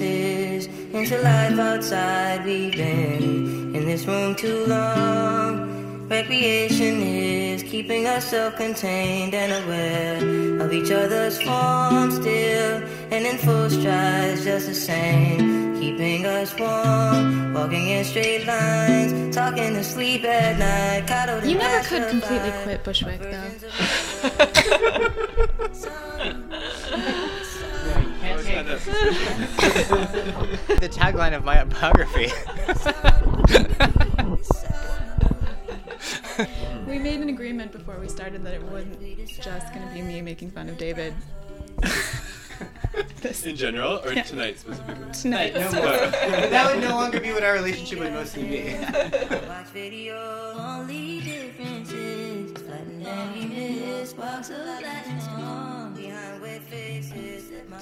[0.00, 2.44] making into life outside.
[2.44, 6.08] We've been in this room too long.
[6.08, 13.68] Recreation is keeping us self-contained and aware of each other's form still and in full
[13.68, 15.78] strides just the same.
[15.78, 20.88] Keeping us warm, walking in straight lines, talking to sleep at night.
[21.46, 23.50] You never could completely quit Bushwick, though.
[30.80, 32.32] the tagline of my biography.
[36.86, 40.22] We made an agreement before we started that it wasn't just going to be me
[40.22, 41.14] making fun of David
[43.20, 45.12] this In general, or tonight specifically?
[45.12, 45.54] tonight.
[45.54, 45.82] no more.
[45.82, 48.74] that would no longer be what our relationship would mostly be.
[48.74, 51.92] Watch video, only difference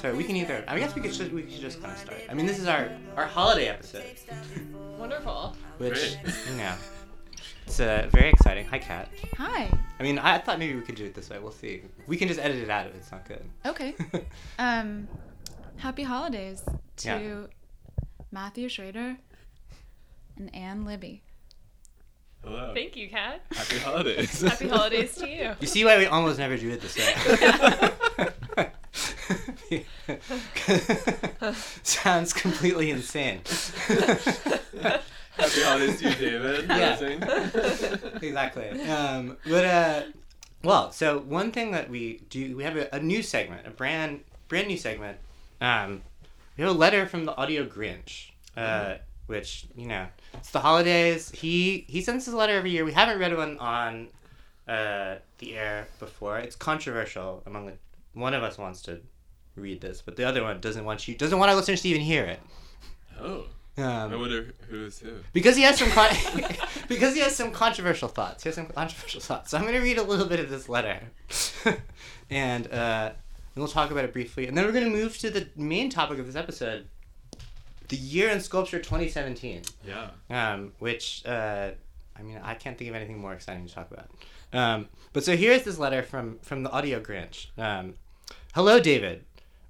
[0.01, 0.65] So we can either.
[0.69, 2.19] I guess we could just we should just kind of start.
[2.29, 4.05] I mean, this is our our holiday episode,
[4.99, 5.57] Wonderful.
[5.79, 6.35] which Great.
[6.51, 6.75] you know,
[7.67, 8.67] it's uh, very exciting.
[8.67, 9.09] Hi, Kat.
[9.37, 9.71] Hi.
[9.99, 11.39] I mean, I thought maybe we could do it this way.
[11.39, 11.83] We'll see.
[12.07, 13.45] We can just edit it out if it's not good.
[13.65, 13.95] Okay.
[14.59, 15.09] Um,
[15.77, 16.63] happy holidays
[16.99, 17.47] to Yeah.
[18.31, 19.17] Matthew Schrader
[20.37, 21.23] and Anne Libby.
[22.45, 22.73] Hello.
[22.75, 23.41] Thank you, Kat.
[23.53, 24.41] Happy holidays.
[24.41, 25.53] Happy holidays to you.
[25.61, 28.29] You see why we almost never do it this way?
[31.83, 33.41] Sounds completely insane.
[35.37, 36.69] Happy holidays to you, David.
[36.69, 38.19] Yeah.
[38.23, 38.81] Exactly.
[38.83, 40.03] Um, but uh,
[40.63, 44.21] well, so one thing that we do, we have a, a new segment, a brand
[44.49, 45.19] brand new segment.
[45.61, 46.03] Um,
[46.57, 48.95] we have a letter from the Audio Grinch, uh,
[49.27, 51.31] which you know, it's the holidays.
[51.31, 52.85] He he sends us a letter every year.
[52.85, 54.09] We haven't read one on
[54.67, 56.39] uh, the air before.
[56.39, 57.75] It's controversial among the,
[58.15, 59.01] one of us wants to
[59.61, 62.03] read this, but the other one doesn't want you doesn't want our listeners to even
[62.03, 62.41] hear it.
[63.21, 63.45] Oh.
[63.79, 65.17] Um, I wonder who's who.
[65.35, 66.09] because he has some con-
[66.89, 68.43] because he has some controversial thoughts.
[68.43, 69.51] He has some controversial thoughts.
[69.51, 70.99] So I'm going to read a little bit of this letter,
[72.31, 75.29] and uh, and we'll talk about it briefly, and then we're going to move to
[75.31, 76.87] the main topic of this episode,
[77.89, 80.09] the year in sculpture 2017, Yeah.
[80.31, 81.73] um, which uh,
[82.19, 84.09] I mean I can't think of anything more exciting to talk about.
[84.55, 87.49] Um, but so here's this letter from from the Audio Grinch.
[87.59, 87.95] Um,
[88.55, 89.26] Hello, David.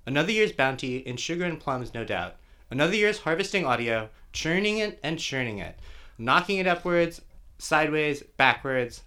[0.06, 2.36] Another year's bounty in sugar and plums, no doubt.
[2.70, 5.78] Another year's harvesting audio, churning it and churning it,
[6.16, 7.20] knocking it upwards,
[7.58, 9.02] sideways, backwards.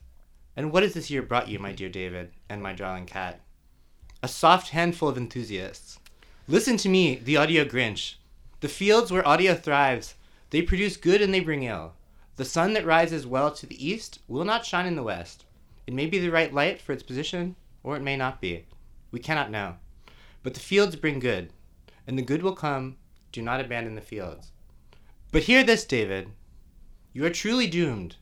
[0.58, 3.40] And what has this year brought you, my dear David, and my darling Kat?
[4.22, 6.00] A soft handful of enthusiasts.
[6.50, 8.16] Listen to me, the audio Grinch.
[8.60, 10.16] The fields where audio thrives,
[10.50, 11.94] they produce good and they bring ill.
[12.36, 15.46] The sun that rises well to the east will not shine in the west.
[15.88, 18.66] It may be the right light for its position, or it may not be.
[19.12, 19.76] We cannot know.
[20.44, 21.51] But the fields bring good,
[22.07, 22.97] and the good will come.
[23.31, 24.51] Do not abandon the fields.
[25.31, 26.29] But hear this, David.
[27.13, 28.16] You are truly doomed.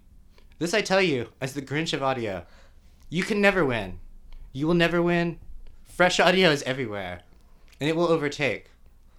[0.60, 2.46] This I tell you, as the Grinch of audio.
[3.10, 4.00] You can never win.
[4.52, 5.40] You will never win.
[5.86, 7.22] Fresh audio is everywhere,
[7.80, 8.72] and it will overtake.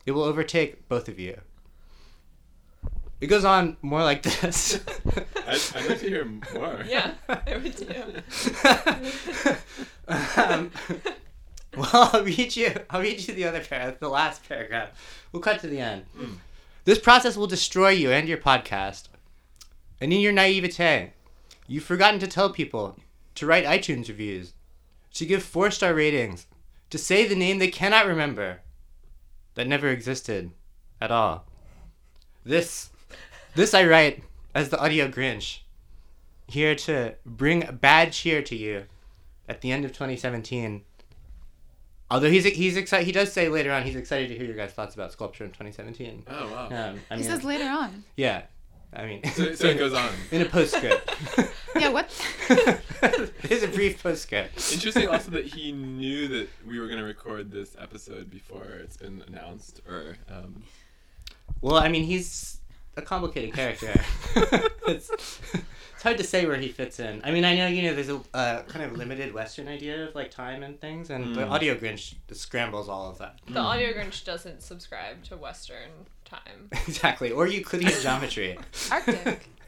[0.05, 1.41] It will overtake both of you.
[3.21, 4.81] It goes on more like this.
[5.47, 6.85] I'd, I'd like to hear more.
[6.87, 7.95] Yeah, I would too.
[10.37, 10.71] um,
[11.77, 12.73] well, I'll read you.
[12.91, 14.91] I'll read you the other paragraph, the last paragraph.
[15.33, 16.05] We'll cut to the end.
[16.17, 16.35] Hmm.
[16.85, 19.09] This process will destroy you and your podcast.
[20.01, 21.13] And in your naivete,
[21.67, 22.97] you've forgotten to tell people
[23.35, 24.55] to write iTunes reviews,
[25.15, 26.47] to give four star ratings,
[26.91, 28.61] to say the name they cannot remember,
[29.55, 30.51] that never existed
[31.01, 31.45] at all.
[32.45, 32.91] This,
[33.55, 34.25] this I write
[34.55, 35.59] as the audio Grinch,
[36.47, 38.85] here to bring bad cheer to you
[39.49, 40.83] at the end of 2017.
[42.11, 44.73] Although he's he's excited, he does say later on he's excited to hear your guys'
[44.73, 46.25] thoughts about sculpture in 2017.
[46.29, 46.67] Oh wow.
[46.67, 48.05] Um, I He mean, says later on.
[48.17, 48.43] yeah,
[48.95, 50.09] I mean, So, so it goes on.
[50.31, 51.11] in a postscript.
[51.79, 52.09] Yeah, what?
[53.43, 54.73] There's a brief postscript.
[54.73, 58.97] Interesting also that he knew that we were going to record this episode before it's
[58.97, 60.63] been announced or um,
[61.61, 62.59] Well, I mean, he's
[62.97, 63.95] a complicated character.
[64.89, 65.11] it's,
[65.95, 67.21] it's hard to say where he fits in.
[67.25, 70.15] I mean, I know you know there's a uh, kind of limited Western idea of
[70.15, 71.51] like time and things, and the Mm.
[71.51, 73.39] Audio Grinch scrambles all of that.
[73.49, 75.91] The Audio Grinch doesn't subscribe to Western
[76.25, 76.69] time.
[76.87, 78.59] exactly, or Euclidean geometry.
[78.91, 79.49] Arctic.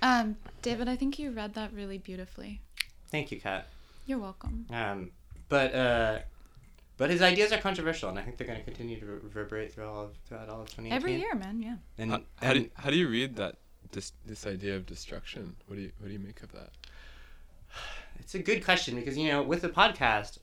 [0.00, 2.60] Um, David, I think you read that really beautifully.
[3.10, 3.66] Thank you, Kat.
[4.06, 4.64] You're welcome.
[4.70, 5.10] Um,
[5.48, 6.18] but uh,
[6.96, 9.86] but his ideas are controversial, and I think they're going to continue to reverberate through
[9.88, 10.92] all of, throughout all of 2018.
[10.92, 11.60] Every year, man.
[11.62, 11.76] Yeah.
[11.98, 13.56] And, how, how, do, and- how do you read that
[13.92, 15.56] this this idea of destruction?
[15.66, 16.70] What do you what do you make of that?
[18.18, 20.38] It's a good question because you know with the podcast,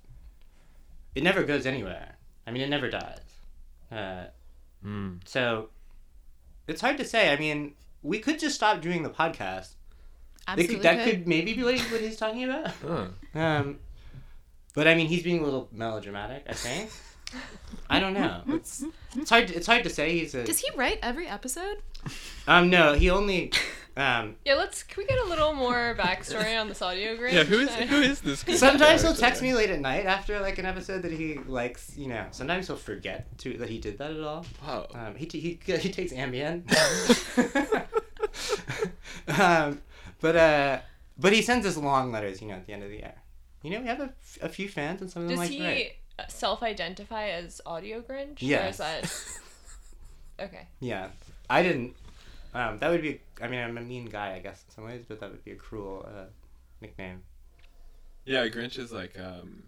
[1.13, 2.15] it never goes anywhere.
[2.47, 3.19] I mean, it never dies.
[3.91, 4.25] Uh,
[4.85, 5.19] Mm.
[5.27, 5.69] so
[6.67, 7.33] it's hard to say.
[7.33, 9.69] I mean, we could just stop doing the podcast.
[10.47, 10.75] Absolutely.
[10.75, 11.13] could, that could.
[11.13, 12.71] could maybe be what, he, what he's talking about.
[12.83, 13.07] Huh.
[13.33, 13.79] Um,
[14.75, 16.43] but I mean, he's being a little melodramatic.
[16.47, 16.91] I think.
[17.89, 18.43] I don't know.
[18.49, 18.83] It's
[19.15, 19.49] it's hard.
[19.49, 20.19] It's hard to say.
[20.19, 20.43] He's a.
[20.43, 21.77] Does he write every episode?
[22.47, 23.51] Um, no, he only.
[23.97, 24.83] Um, Yeah, let's.
[24.83, 27.31] Can we get a little more backstory on this audio Grinch?
[27.33, 28.41] Yeah, who is I- who is this?
[28.59, 31.95] sometimes he'll text me late at night after like an episode that he likes.
[31.97, 34.45] You know, sometimes he'll forget to that he did that at all.
[34.67, 34.87] Wow.
[34.93, 36.63] Um, he, t- he he takes Ambien.
[39.39, 39.81] um,
[40.21, 40.79] but uh,
[41.17, 42.41] but he sends us long letters.
[42.41, 43.13] You know, at the end of the year.
[43.63, 45.57] You know, we have a, f- a few fans, and some of them Does like
[45.57, 46.29] he write.
[46.29, 48.43] self-identify as audio Grinch?
[48.43, 49.11] Or is that
[50.39, 50.67] okay?
[50.79, 51.07] Yeah,
[51.49, 51.95] I didn't.
[52.53, 53.21] Um, that would be.
[53.41, 55.51] I mean, I'm a mean guy, I guess, in some ways, but that would be
[55.51, 56.25] a cruel uh,
[56.81, 57.21] nickname.
[58.25, 59.63] Yeah, Grinch is like um,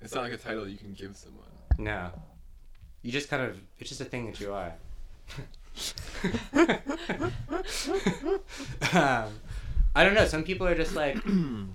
[0.00, 1.44] it's not like a title you can give someone.
[1.78, 2.10] No,
[3.02, 3.58] you just kind of.
[3.78, 4.74] It's just a thing that you are.
[8.92, 9.32] um,
[9.94, 10.26] I don't know.
[10.26, 11.16] Some people are just like.
[11.24, 11.74] some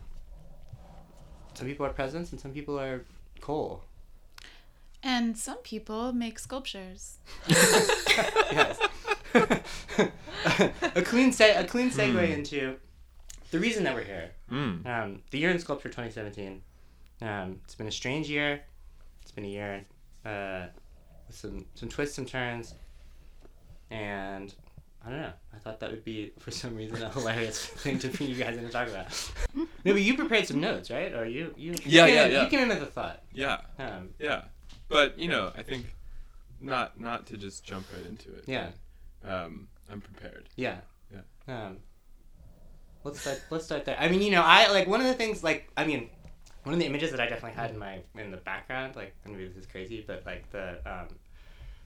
[1.59, 3.03] people are presents, and some people are
[3.41, 3.83] coal.
[5.03, 7.17] And some people make sculptures.
[7.47, 8.79] yes.
[10.95, 12.75] a clean se- a clean segue into
[13.51, 14.31] the reason that we're here.
[14.51, 14.85] Mm.
[14.85, 16.61] Um, the year in sculpture 2017.
[17.21, 18.61] Um, it's been a strange year.
[19.21, 19.85] It's been a year
[20.25, 20.67] uh,
[21.27, 22.73] with some some twists and turns,
[23.91, 24.53] and
[25.05, 25.33] I don't know.
[25.53, 28.57] I thought that would be for some reason a hilarious thing to bring you guys
[28.57, 29.07] in to talk about.
[29.55, 31.13] no, but you prepared some notes, right?
[31.13, 32.43] Or you you Yeah, you yeah, came, yeah.
[32.43, 33.23] You came in with a thought.
[33.33, 34.43] Yeah, Um, yeah,
[34.87, 35.85] but you know, I think
[36.61, 38.43] not not to just jump right into it.
[38.47, 38.65] Yeah.
[38.67, 38.73] but,
[39.27, 40.49] um, I'm prepared.
[40.55, 40.77] Yeah.
[41.11, 41.21] Yeah.
[41.67, 41.77] Um,
[43.03, 43.41] let's start.
[43.49, 43.97] Let's start there.
[43.99, 45.43] I mean, you know, I like one of the things.
[45.43, 46.09] Like, I mean,
[46.63, 48.95] one of the images that I definitely had in my in the background.
[48.95, 51.07] Like, and maybe this is crazy, but like the um,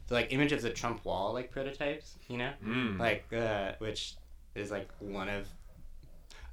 [0.08, 2.16] the like image of the Trump wall like prototypes.
[2.28, 3.00] You know, Mm.
[3.00, 4.16] like uh, which
[4.56, 5.48] is like one of.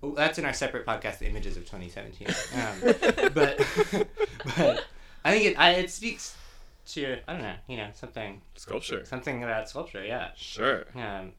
[0.03, 2.27] Oh, that's in our separate podcast, the images of 2017.
[2.55, 3.59] Um, but
[4.57, 4.85] but
[5.25, 6.35] I think it I, it speaks
[6.95, 9.05] to I don't know you know something Sculpture.
[9.05, 10.05] something about sculpture.
[10.05, 10.31] Yeah.
[10.37, 10.85] Sure.
[10.95, 11.33] Um,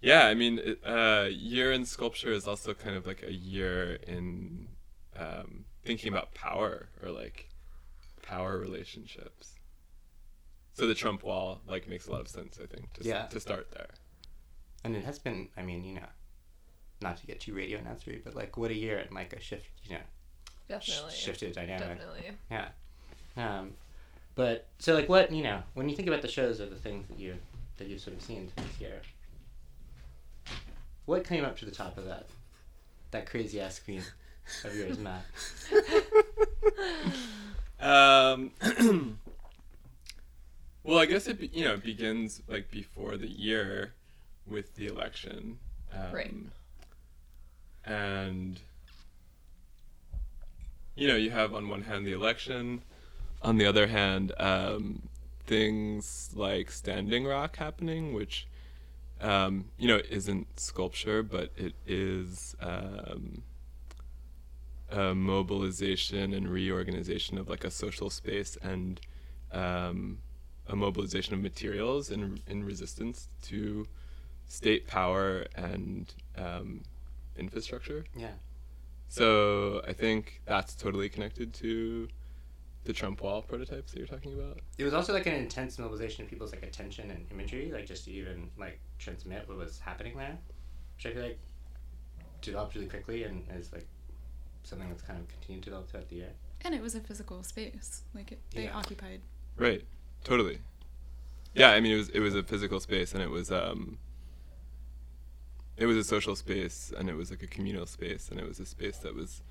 [0.00, 4.68] Yeah, I mean, uh, year in sculpture is also kind of like a year in
[5.16, 7.48] um, thinking about power or like
[8.22, 9.52] power relationships.
[10.74, 13.26] So the Trump wall like makes a lot of sense, I think, to, Yeah.
[13.26, 13.90] to start there.
[14.84, 16.08] And it has been, I mean, you know,
[17.00, 19.66] not to get too radio announcery, but like what a year and like a shift,
[19.84, 20.00] you know,
[20.80, 21.14] sh- Definitely.
[21.14, 21.98] shifted a dynamic.
[21.98, 22.30] Definitely.
[22.50, 22.68] Yeah.
[23.36, 23.74] Um,
[24.34, 27.06] but so like what, you know, when you think about the shows or the things
[27.08, 27.34] that you
[27.78, 29.00] that you've sort of seen this year,
[31.06, 32.26] what came up to the top of that
[33.10, 34.02] that crazy ass screen
[34.64, 35.24] of yours, Matt?
[37.82, 38.52] Um,
[40.84, 43.92] well, I guess it be, you know begins like before the year
[44.46, 45.58] with the election,
[45.92, 46.34] um, Right.
[47.84, 48.60] And
[50.94, 52.82] you know you have on one hand the election,
[53.42, 55.02] on the other hand um,
[55.46, 58.46] things like Standing Rock happening, which
[59.20, 62.56] um, you know isn't sculpture, but it is.
[62.60, 63.42] Um,
[64.92, 69.00] a mobilization and reorganization of like a social space and
[69.50, 70.18] um,
[70.68, 73.86] a mobilization of materials in, in resistance to
[74.46, 76.82] state power and um,
[77.36, 78.04] infrastructure.
[78.14, 78.32] Yeah.
[79.08, 82.08] So I think that's totally connected to
[82.84, 84.58] the Trump wall prototypes that you're talking about.
[84.78, 88.04] It was also like an intense mobilization of people's like attention and imagery, like just
[88.06, 90.36] to even like transmit what was happening there,
[90.96, 91.38] which I feel like
[92.40, 93.86] developed really quickly and is like
[94.64, 96.30] something that's kind of continued to develop throughout the year.
[96.62, 98.02] And it was a physical space.
[98.14, 98.76] Like it, they Yeah.
[98.76, 99.20] occupied.
[99.56, 99.84] Right.
[100.24, 100.58] Totally.
[101.54, 103.98] Yeah, I mean it was it was a physical space and it was um
[105.76, 108.58] it was a social space and it was like a communal space and it was
[108.60, 109.42] a space that was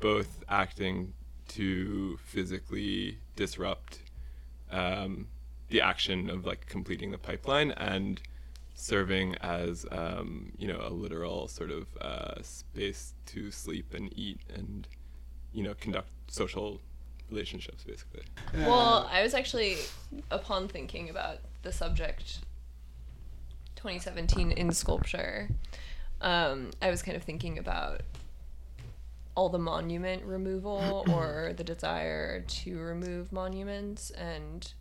[0.00, 1.12] both acting
[1.50, 3.98] to physically disrupt
[4.70, 5.26] um,
[5.68, 8.20] the action of like completing the pipeline and
[8.74, 14.40] serving as um, you know a literal sort of uh, space to sleep and eat
[14.54, 14.86] and
[15.52, 16.80] you know conduct social
[17.30, 18.22] relationships basically.
[18.54, 19.76] Well, I was actually,
[20.30, 22.40] upon thinking about the subject
[23.76, 25.48] 2017 in sculpture,
[26.20, 28.02] um, I was kind of thinking about
[29.34, 34.72] all the monument removal or the desire to remove monuments and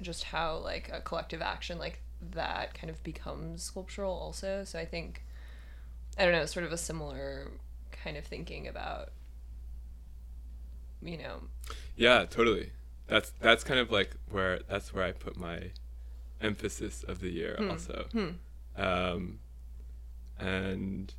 [0.00, 2.00] just how like a collective action like
[2.32, 5.22] that kind of becomes sculptural also so i think
[6.18, 7.50] i don't know sort of a similar
[7.92, 9.10] kind of thinking about
[11.02, 11.42] you know
[11.96, 12.70] Yeah, totally.
[13.06, 15.70] that's that's kind of like where that's where I put my
[16.40, 18.06] emphasis of the year also.
[18.12, 18.28] hmm.
[18.76, 19.40] Um,
[20.38, 21.12] and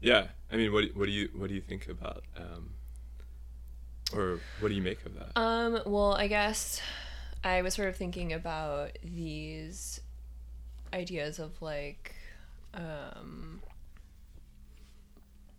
[0.00, 2.70] yeah, I mean, what what do you what do you think about um,
[4.14, 5.36] or what do you make of that?
[5.36, 6.80] Um, well, I guess
[7.42, 10.00] I was sort of thinking about these
[10.92, 12.14] ideas of like
[12.72, 13.60] um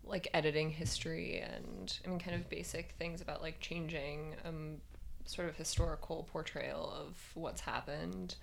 [0.02, 4.78] like editing history and I mean kind of basic things about like changing um
[5.26, 8.36] sort of historical portrayal of what's happened.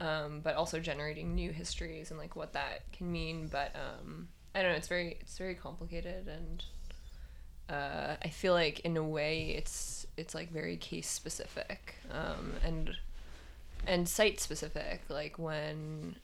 [0.00, 3.46] Um, but also generating new histories and like what that can mean.
[3.46, 4.76] But um, I don't know.
[4.76, 6.64] It's very it's very complicated and
[7.68, 12.96] uh, I feel like in a way it's it's like very case specific um, and
[13.86, 15.02] and site specific.
[15.08, 16.16] Like when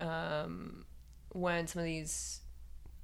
[0.00, 0.84] um,
[1.32, 2.40] when some of these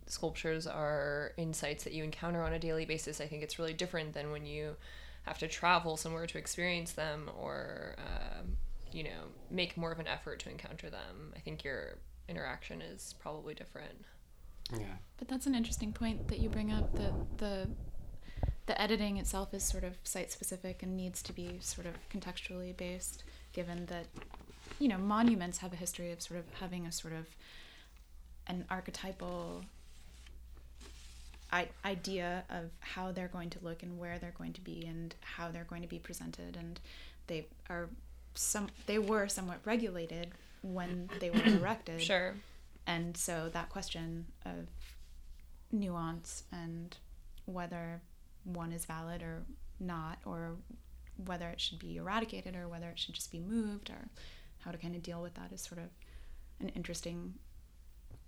[0.06, 3.74] sculptures are in sites that you encounter on a daily basis, I think it's really
[3.74, 4.76] different than when you
[5.24, 8.56] have to travel somewhere to experience them or um,
[8.92, 11.32] you know make more of an effort to encounter them.
[11.36, 14.04] I think your interaction is probably different.
[14.72, 14.96] Yeah.
[15.18, 16.94] But that's an interesting point that you bring up.
[16.96, 17.68] That the
[18.66, 22.76] the editing itself is sort of site specific and needs to be sort of contextually
[22.76, 24.06] based, given that
[24.78, 27.26] you know monuments have a history of sort of having a sort of
[28.48, 29.64] an archetypal
[31.52, 35.14] I- idea of how they're going to look and where they're going to be and
[35.20, 36.80] how they're going to be presented and
[37.28, 37.88] they are
[38.34, 40.32] some they were somewhat regulated
[40.62, 42.34] when they were erected Sure.
[42.86, 44.68] And so that question of
[45.72, 46.96] nuance and
[47.46, 48.00] whether
[48.44, 49.42] one is valid or
[49.80, 50.56] not, or
[51.24, 54.08] whether it should be eradicated or whether it should just be moved, or
[54.60, 55.88] how to kind of deal with that is sort of
[56.60, 57.34] an interesting,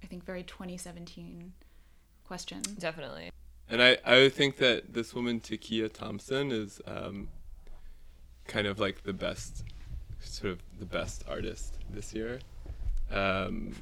[0.03, 1.53] I think, very 2017
[2.25, 2.63] question.
[2.79, 3.31] Definitely.
[3.71, 7.29] And I, I think that this woman, Takiyah Thompson, is um,
[8.47, 9.65] kind of like the best,
[10.21, 12.41] sort of the best artist this year.
[13.11, 13.75] Um,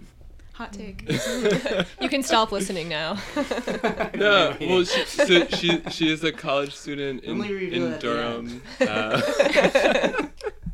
[0.57, 1.07] Hot take.
[2.01, 3.19] You can stop listening now.
[4.15, 8.63] no, well, she, so she she is a college student in, in Durham.
[8.81, 9.21] Uh,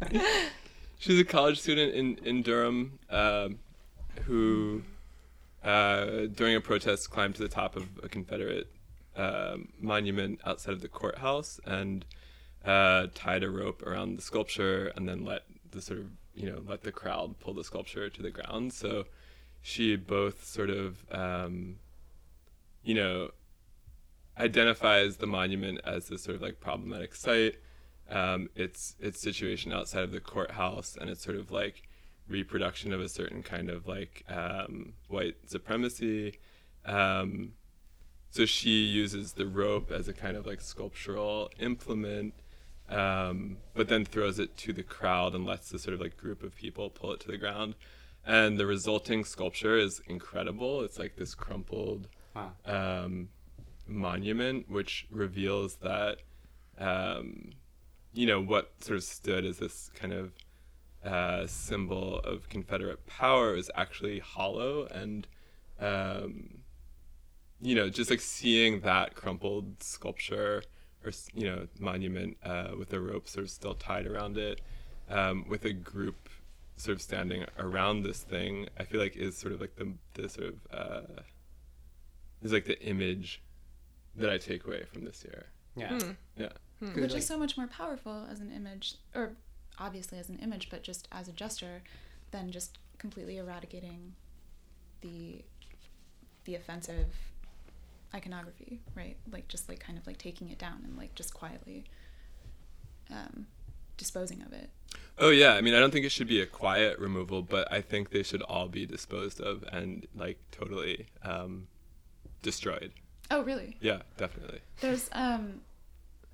[0.99, 3.59] she's a college student in in Durham um,
[4.27, 4.83] who,
[5.65, 8.69] uh, during a protest, climbed to the top of a Confederate
[9.17, 12.05] um, monument outside of the courthouse and
[12.65, 16.63] uh, tied a rope around the sculpture and then let the sort of you know
[16.69, 18.73] let the crowd pull the sculpture to the ground.
[18.73, 19.07] So
[19.63, 21.77] she both sort of um,
[22.83, 23.31] you know
[24.39, 27.57] identifies the monument as this sort of like problematic site.
[28.11, 31.89] Um, its its situation outside of the courthouse and it's sort of like
[32.29, 36.39] reproduction of a certain kind of like um, white supremacy.
[36.85, 37.53] Um,
[38.31, 42.35] so she uses the rope as a kind of like sculptural implement,
[42.89, 46.43] um, but then throws it to the crowd and lets the sort of like group
[46.43, 47.75] of people pull it to the ground.
[48.25, 50.83] And the resulting sculpture is incredible.
[50.83, 52.53] It's like this crumpled Wow.
[52.65, 53.29] um,
[53.87, 56.19] monument, which reveals that,
[56.79, 57.51] um,
[58.15, 60.33] you know, what sort of stood as this kind of
[61.05, 64.87] uh, symbol of Confederate power is actually hollow.
[64.87, 65.27] And,
[65.81, 66.59] um,
[67.61, 70.63] you know, just like seeing that crumpled sculpture
[71.05, 74.61] or, you know, monument uh, with a rope sort of still tied around it,
[75.11, 76.22] um, with a group
[76.83, 80.29] sort of standing around this thing, I feel like is sort of like the, the
[80.29, 81.23] sort of, uh,
[82.43, 83.41] is like the image
[84.17, 85.47] that I take away from this year.
[85.77, 85.99] Yeah.
[86.37, 86.49] Yeah.
[86.81, 89.33] Good, Which like- is so much more powerful as an image, or
[89.79, 91.83] obviously as an image, but just as a gesture,
[92.33, 94.15] than just completely eradicating
[95.03, 95.45] the
[96.45, 97.07] the offensive
[98.13, 99.17] iconography, right?
[99.31, 101.85] Like just like kind of like taking it down and like just quietly
[103.11, 103.47] um,
[103.97, 104.71] disposing of it.
[105.19, 107.81] Oh yeah, I mean I don't think it should be a quiet removal, but I
[107.81, 111.69] think they should all be disposed of and like totally um,
[112.43, 112.93] destroyed.
[113.31, 113.77] Oh, really?
[113.81, 114.61] Yeah, definitely.
[114.81, 115.61] There's um,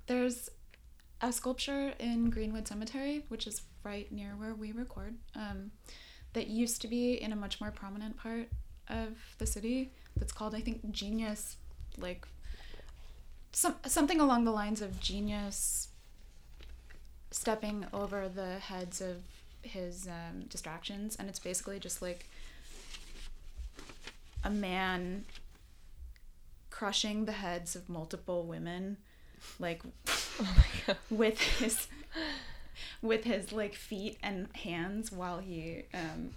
[0.07, 0.49] there's
[1.21, 5.71] a sculpture in Greenwood Cemetery, which is right near where we record, um,
[6.33, 8.49] that used to be in a much more prominent part
[8.87, 9.91] of the city.
[10.17, 11.57] That's called, I think, Genius,
[11.97, 12.27] like
[13.51, 15.88] some something along the lines of Genius
[17.31, 19.17] stepping over the heads of
[19.61, 22.25] his um, distractions, and it's basically just like
[24.43, 25.25] a man
[26.69, 28.97] crushing the heads of multiple women
[29.59, 29.81] like
[31.09, 31.87] with his
[33.01, 36.29] with his like feet and hands while he um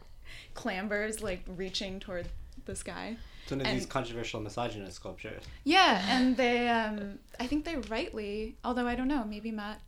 [0.54, 2.28] clambers like reaching toward
[2.66, 5.42] the sky It's one of And- these controversial misogynist sculptures.
[5.64, 9.80] Yeah, and they, um, I think they rightly, although I don't know, maybe Matt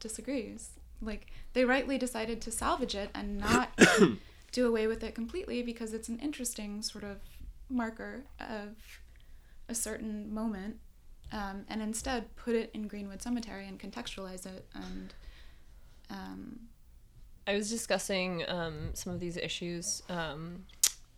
[0.00, 0.70] disagrees.
[1.00, 3.70] Like they rightly decided to salvage it and not
[4.52, 7.18] do away with it completely because it's an interesting sort of
[7.68, 9.00] marker of
[9.68, 10.76] a certain moment,
[11.32, 15.14] um, and instead put it in Greenwood Cemetery and contextualize it and.
[16.08, 16.60] Um,
[17.48, 20.64] I was discussing um, some of these issues um,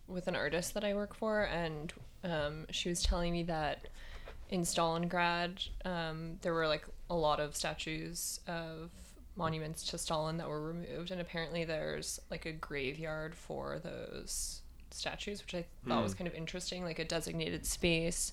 [0.07, 1.91] with an artist that I work for, and
[2.23, 3.87] um, she was telling me that
[4.49, 8.91] in Stalingrad, um, there were like a lot of statues of
[9.35, 14.61] monuments to Stalin that were removed, and apparently there's like a graveyard for those
[14.91, 18.31] statues, which I thought was kind of interesting, like a designated space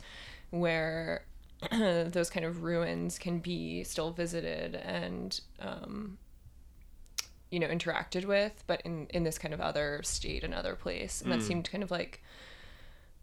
[0.50, 1.24] where
[1.70, 6.18] those kind of ruins can be still visited and um,
[7.50, 11.22] you know interacted with but in in this kind of other state another place.
[11.22, 12.22] And that seemed kind of like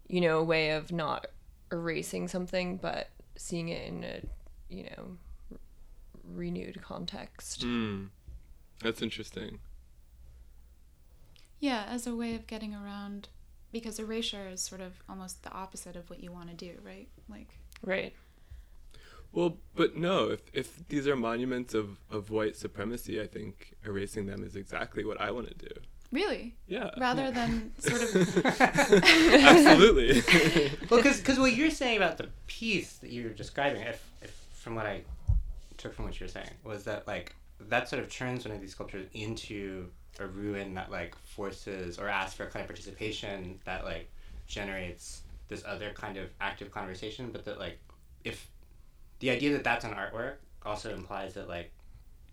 [0.08, 1.28] you know a way of not
[1.72, 4.22] erasing something but seeing it in a
[4.70, 5.18] you know
[6.34, 8.10] renewed context Mm.
[8.82, 9.60] That's interesting.
[11.60, 13.30] yeah, as a way of getting around,
[13.72, 17.08] because erasure is sort of almost the opposite of what you want to do, right?
[17.30, 18.14] Like, right
[19.32, 24.26] Well, but no, if, if these are monuments of, of white supremacy, I think erasing
[24.26, 25.72] them is exactly what I want to do.
[26.12, 26.90] really, Yeah.
[27.00, 30.22] rather than sort of Absolutely.
[30.90, 34.86] well, because what you're saying about the piece that you're describing, if, if from what
[34.86, 35.02] I
[35.84, 38.62] took from what you were saying, was that like that sort of turns one of
[38.62, 39.88] these sculptures into
[40.20, 44.10] a ruin that like forces or asks for a kind of participation that like
[44.48, 47.78] generates this other kind of active conversation, but that like
[48.24, 48.48] if
[49.20, 50.36] the idea that that's an artwork
[50.66, 51.72] also implies that like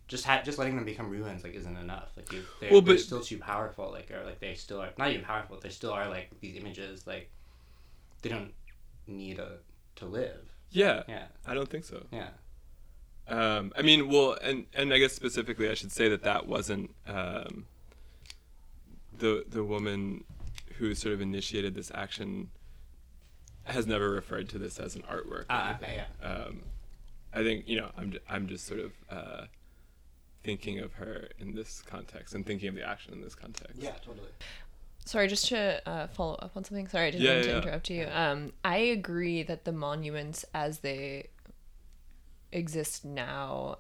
[0.09, 2.09] just ha- just letting them become ruins like isn't enough.
[2.17, 3.91] Like you, they're, Well, they're still too powerful.
[3.91, 5.59] Like or like they still are not even powerful.
[5.61, 7.07] They still are like these images.
[7.07, 7.31] Like
[8.23, 8.53] they don't
[9.07, 9.59] need a
[9.97, 10.51] to live.
[10.71, 12.05] yeah, Yeah, I don't think so.
[12.13, 12.29] yeah.
[13.29, 16.91] Um, I mean, well, and and I guess specifically, I should say that that wasn't
[17.07, 17.67] um,
[19.17, 20.25] the the woman
[20.79, 22.51] who sort of initiated this action
[23.65, 25.43] has never referred to this as an artwork.
[25.43, 26.01] or Ah, anything.
[26.23, 26.27] yeah.
[26.29, 26.63] Um,
[27.33, 29.45] I think you know I'm j- I'm just sort of uh,
[30.43, 33.77] thinking of her in this context and thinking of the action in this context.
[33.81, 34.27] Yeah, totally.
[35.05, 37.57] sorry just to uh, follow up on something sorry i didn't Yeah, mean to yeah.
[37.59, 41.29] interrupt you um, i agree that the monuments as they
[42.53, 43.79] exist now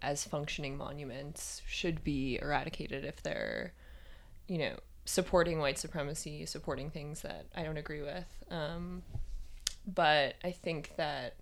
[0.00, 3.72] as functioning monuments should be eradicated if they're
[4.46, 8.26] you know supporting white supremacy supporting things that i don't agree with.
[8.50, 9.02] Um,
[9.86, 11.34] but i think that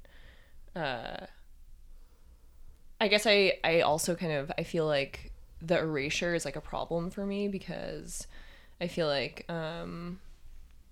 [0.75, 1.27] uh,
[3.01, 6.61] i guess i i also kind of i feel like the erasure is like a
[6.61, 8.27] problem for me because
[8.81, 10.21] I feel like um,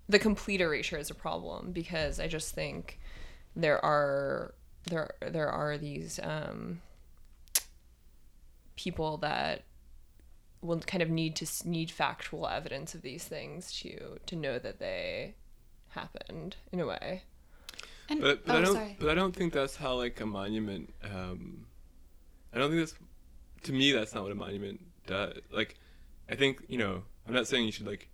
[0.08, 2.98] the complete erasure is a problem because I just think
[3.54, 4.54] there are
[4.86, 6.80] there there are these um,
[8.76, 9.62] people that
[10.60, 14.78] will kind of need to need factual evidence of these things to to know that
[14.78, 15.34] they
[15.90, 17.22] happened in a way.
[18.08, 18.74] and But, but oh, I don't.
[18.74, 18.96] sorry.
[18.98, 20.92] But I don't think that's how like a monument.
[21.02, 21.66] Um,
[22.52, 22.94] I don't think that's.
[23.64, 25.38] To me, that's not what a monument does.
[25.50, 25.76] Like,
[26.30, 27.02] I think you know.
[27.26, 28.10] I'm not saying you should like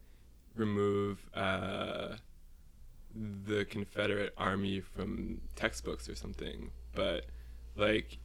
[0.54, 2.14] remove uh,
[3.14, 7.26] the Confederate Army from textbooks or something, but
[7.76, 8.18] like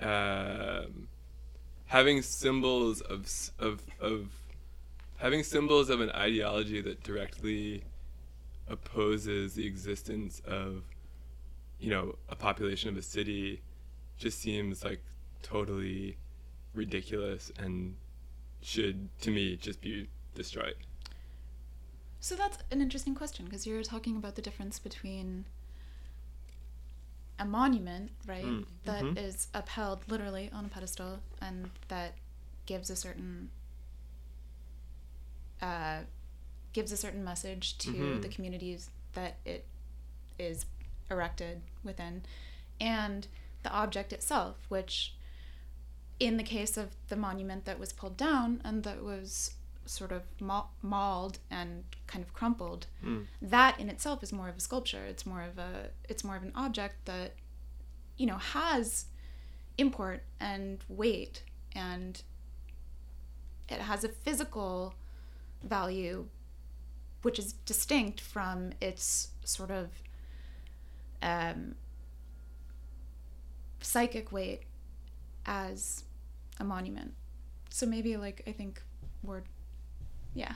[0.00, 1.08] um,
[1.86, 4.28] having symbols of of of
[5.18, 7.84] having symbols of an ideology that directly
[8.68, 10.82] opposes the existence of
[11.78, 13.60] you know a population of a city
[14.18, 15.02] just seems like
[15.42, 16.16] totally
[16.74, 17.96] ridiculous and
[18.62, 20.76] should to me just be destroyed
[22.20, 25.46] So that's an interesting question because you're talking about the difference between
[27.38, 29.16] a monument, right, Mm, that mhm.
[29.18, 32.14] is upheld literally on a pedestal and that
[32.66, 33.50] gives a certain
[35.62, 36.00] uh,
[36.72, 38.22] gives a certain message to Mhm.
[38.22, 39.66] the communities that it
[40.38, 40.64] is
[41.10, 42.22] erected within,
[42.80, 43.26] and
[43.62, 45.14] the object itself, which
[46.18, 49.54] in the case of the monument that was pulled down and that was
[49.90, 50.22] sort of
[50.82, 53.26] mauled and kind of crumpled Mm.
[53.42, 56.42] that in itself is more of a sculpture it's more of a it's more of
[56.44, 57.32] an object that
[58.16, 59.06] you know has
[59.78, 61.42] import and weight
[61.74, 62.22] and
[63.68, 64.94] it has a physical
[65.64, 66.26] value
[67.22, 69.88] which is distinct from its sort of
[71.22, 71.74] um,
[73.80, 74.62] psychic weight
[75.46, 76.04] as
[76.58, 77.14] a monument
[77.70, 78.82] so maybe like i think
[79.22, 79.42] we're
[80.34, 80.54] yeah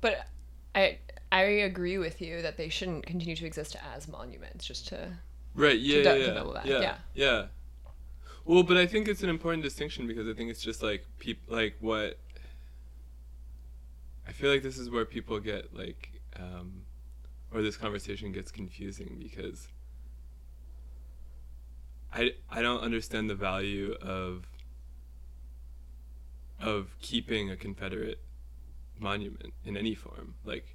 [0.00, 0.26] But
[0.74, 0.98] I
[1.30, 5.18] I agree with you that they shouldn't continue to exist as monuments, just to
[5.54, 5.78] Right.
[5.78, 6.02] Yeah.
[6.02, 6.26] du- Yeah.
[6.26, 6.34] Yeah.
[6.34, 6.80] double that, yeah.
[6.80, 6.96] yeah.
[7.14, 7.46] Yeah.
[8.44, 11.40] Well, but I think it's an important distinction because I think it's just like peop
[11.48, 12.18] like what.
[14.26, 16.82] I feel like this is where people get like, um,
[17.52, 19.68] or this conversation gets confusing because.
[22.12, 24.46] I I don't understand the value of.
[26.60, 28.20] Of keeping a Confederate
[28.98, 30.74] monument in any form, like.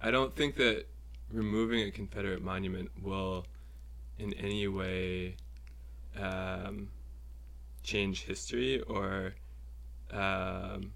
[0.00, 0.86] I don't think that
[1.32, 3.46] removing a Confederate monument will
[4.18, 5.36] in any way
[6.18, 6.88] um,
[7.82, 9.34] change history or
[10.12, 10.92] um,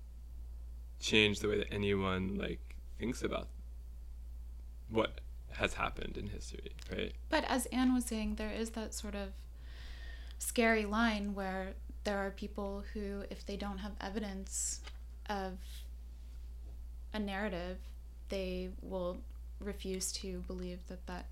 [1.00, 2.60] change the way that anyone like
[2.98, 3.48] thinks about
[4.90, 5.20] what
[5.52, 7.12] has happened in history, right?
[7.28, 9.30] But as Anne was saying, there is that sort of
[10.38, 11.74] scary line where
[12.08, 14.80] there are people who, if they don't have evidence
[15.28, 15.52] of
[17.12, 17.76] a narrative,
[18.30, 19.18] they will
[19.60, 21.26] refuse to believe that that,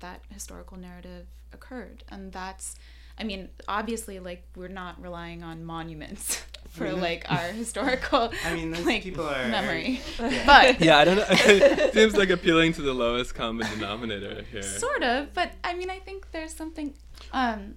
[0.00, 2.04] that historical narrative occurred.
[2.10, 2.74] And that's,
[3.18, 8.52] I mean, obviously, like, we're not relying on monuments for, mean, like, our historical I
[8.52, 10.02] mean, those like, people are memory.
[10.20, 10.42] Yeah.
[10.44, 11.24] But Yeah, I don't know.
[11.30, 14.62] it seems like appealing to the lowest common denominator here.
[14.62, 16.92] sort of but i mean i think there's something
[17.32, 17.76] um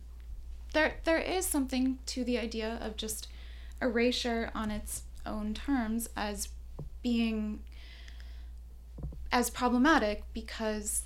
[0.74, 3.28] there there is something to the idea of just
[3.82, 6.50] erasure on its own terms as
[7.02, 7.60] being
[9.32, 11.04] as problematic because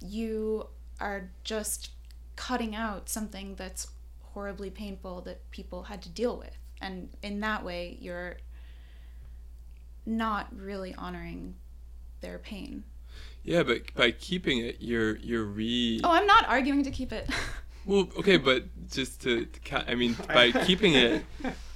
[0.00, 0.66] you
[1.00, 1.90] are just
[2.36, 3.88] cutting out something that's
[4.32, 8.36] horribly painful that people had to deal with and in that way you're
[10.06, 11.54] not really honoring
[12.20, 12.84] their pain
[13.42, 16.00] Yeah, but by keeping it, you're you're re.
[16.04, 17.28] Oh, I'm not arguing to keep it.
[17.86, 21.24] Well, okay, but just to, to I mean, by keeping it,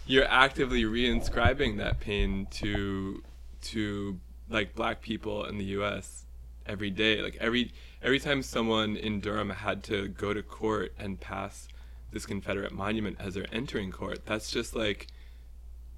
[0.06, 3.22] you're actively reinscribing that pain to
[3.62, 6.26] to like black people in the U.S.
[6.66, 7.22] every day.
[7.22, 11.68] Like every every time someone in Durham had to go to court and pass
[12.12, 15.06] this Confederate monument as they're entering court, that's just like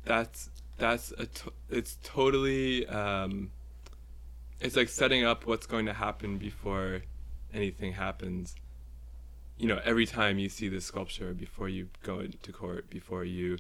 [0.05, 3.51] that's that's a to- it's totally um,
[4.61, 7.03] it's like setting up what's going to happen before
[7.53, 8.55] anything happens
[9.59, 13.59] you know, every time you see this sculpture before you go into court, before you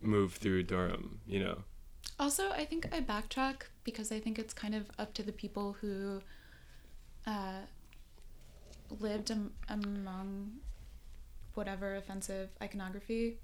[0.00, 1.62] move through Durham, you know.
[2.18, 5.76] Also, I think I backtrack because I think it's kind of up to the people
[5.80, 6.20] who
[7.26, 7.60] uh,
[9.00, 10.52] lived am- among
[11.54, 13.38] whatever offensive iconography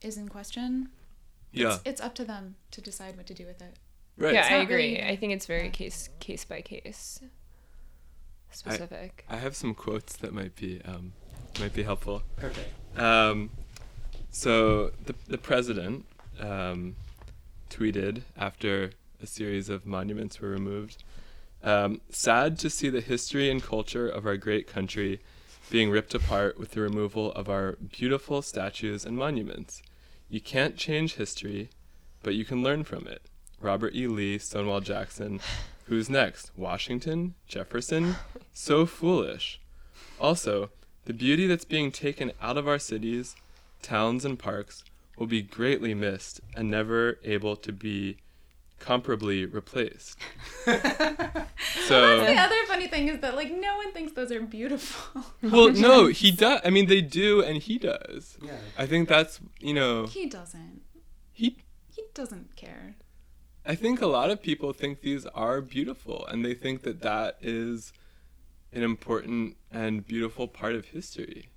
[0.00, 0.88] is in question.
[1.52, 3.74] Yeah, It's, it's up to them to decide what to do with it.
[4.16, 4.34] right.
[4.34, 4.94] yeah, I agree.
[4.96, 5.70] really- I think it's very yeah.
[5.70, 7.20] case case by case
[8.54, 9.24] specific.
[9.28, 11.12] I have some quotes that might be um,
[11.60, 12.22] might be helpful.
[12.36, 12.70] Perfect.
[12.98, 13.50] Um,
[14.30, 16.06] so the the president
[16.40, 16.96] um,
[17.70, 18.90] tweeted after
[19.22, 21.02] a series of monuments were removed.
[21.62, 25.20] Um, sad to see the history and culture of our great country
[25.70, 29.82] being ripped apart with the removal of our beautiful statues and monuments.
[30.28, 31.70] You can't change history,
[32.22, 33.22] but you can learn from it.
[33.60, 34.06] Robert E.
[34.06, 35.40] Lee, Stonewall Jackson.
[35.86, 36.50] Who's next?
[36.56, 37.34] Washington?
[37.46, 38.16] Jefferson?
[38.54, 39.60] So foolish.
[40.20, 40.70] Also,
[41.04, 43.34] the beauty that's being taken out of our cities,
[43.82, 44.84] towns, and parks
[45.18, 48.16] will be greatly missed and never able to be
[48.80, 50.18] comparably replaced.
[50.64, 55.22] so, The other funny thing is that like no one thinks those are beautiful.
[55.42, 56.60] well, no, he does.
[56.64, 58.38] I mean, they do, and he does.
[58.42, 58.52] Yeah.
[58.78, 60.82] I think that's you know he doesn't.
[61.32, 61.56] he.
[61.94, 62.96] He doesn't care.
[63.66, 67.38] I think a lot of people think these are beautiful, and they think that that
[67.40, 67.92] is
[68.74, 71.48] an important and beautiful part of history.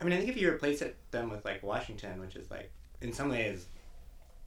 [0.00, 2.70] I mean, I think if you replace it them with like Washington, which is like
[3.00, 3.66] in some ways,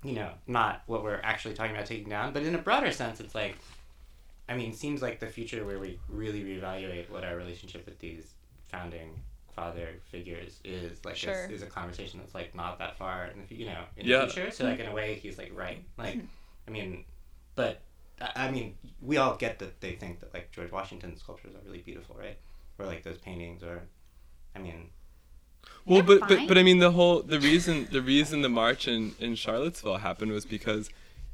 [0.03, 3.19] you know, not what we're actually talking about taking down, but in a broader sense,
[3.19, 3.55] it's like,
[4.49, 8.33] I mean, seems like the future where we really reevaluate what our relationship with these
[8.67, 9.21] founding
[9.55, 10.99] father figures is.
[11.05, 11.45] Like, Sure.
[11.45, 14.05] is, is a conversation that's like not that far in the fu- you know in
[14.07, 14.25] Yeah.
[14.25, 14.51] the future.
[14.51, 15.83] So like in a way, he's like right.
[15.97, 16.25] Like, hmm.
[16.67, 17.05] I mean,
[17.55, 17.81] but
[18.21, 21.65] I I mean, we all get that they think that like George Washington's sculptures are
[21.65, 22.37] really beautiful, right?
[22.79, 23.83] Or like those paintings, or
[24.55, 24.89] I mean.
[25.85, 28.87] Well, They're but, but but I mean the whole the reason the reason the march
[28.87, 30.89] in in Charlottesville happened was because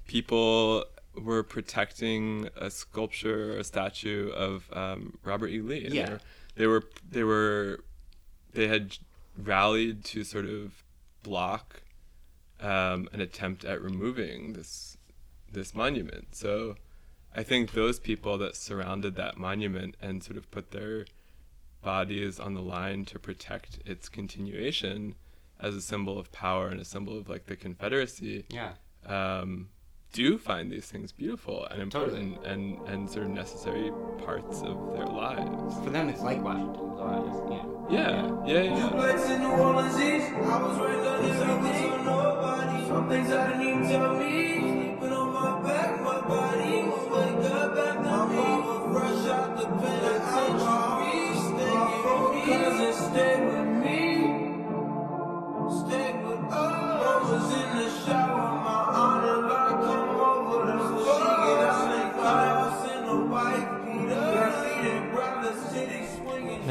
[0.08, 5.62] people were protecting a sculpture or a statue of um, Robert E.
[5.62, 5.86] Lee.
[5.86, 6.18] and Yeah.
[6.56, 7.84] They were they were
[8.54, 8.98] they had
[9.38, 10.84] rallied to sort of
[11.24, 11.82] block
[12.60, 14.89] um, an attempt at removing this
[15.54, 16.36] this monument.
[16.36, 16.76] So
[17.36, 21.06] I think those people that surrounded that monument and sort of put their
[21.82, 25.16] bodies on the line to protect its continuation
[25.60, 28.74] as a symbol of power and a symbol of like the Confederacy Yeah.
[29.06, 29.70] um,
[30.12, 32.20] do find these things beautiful and Totally.
[32.22, 33.92] important and and sort of necessary
[34.26, 35.76] parts of their lives.
[35.84, 36.74] For them, it's like Washington.
[36.98, 37.88] So I just, you know.
[37.92, 38.90] Yeah, yeah, yeah.
[38.90, 40.32] Place in New Orleans East.
[40.34, 42.88] I was raised on the surface of nobody.
[42.88, 44.59] Some things I didn't even tell me.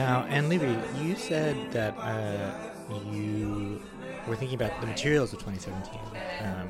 [0.09, 2.51] Now, Anne Libby, you said that uh,
[3.12, 3.83] you
[4.27, 6.01] were thinking about the materials of 2017,
[6.40, 6.68] um,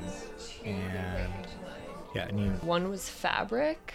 [0.65, 1.47] and
[2.13, 3.93] yeah, and you One was fabric,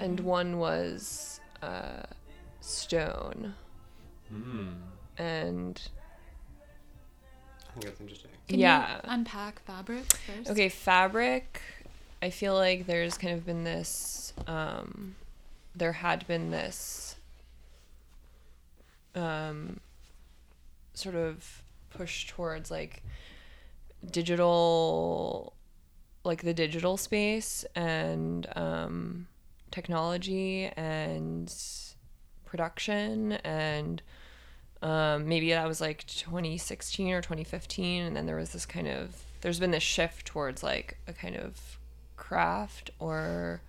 [0.00, 2.04] and one was uh,
[2.62, 3.52] stone.
[5.18, 5.82] And
[7.68, 8.30] I think that's interesting.
[8.48, 8.94] Can yeah.
[8.94, 10.48] you unpack fabric first?
[10.48, 11.60] Okay, fabric.
[12.22, 14.32] I feel like there's kind of been this.
[14.46, 15.16] Um,
[15.76, 17.16] there had been this.
[19.14, 19.80] Um,
[20.94, 23.02] sort of push towards like
[24.10, 25.52] digital,
[26.24, 29.26] like the digital space and um,
[29.70, 31.52] technology and
[32.44, 34.02] production and
[34.82, 39.22] um, maybe that was like 2016 or 2015 and then there was this kind of
[39.40, 41.78] there's been this shift towards like a kind of
[42.16, 43.62] craft or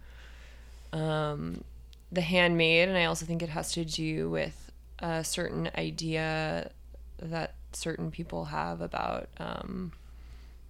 [0.92, 1.64] um,
[2.12, 4.63] the handmade and i also think it has to do with
[5.04, 6.72] a certain idea
[7.20, 9.92] that certain people have about um,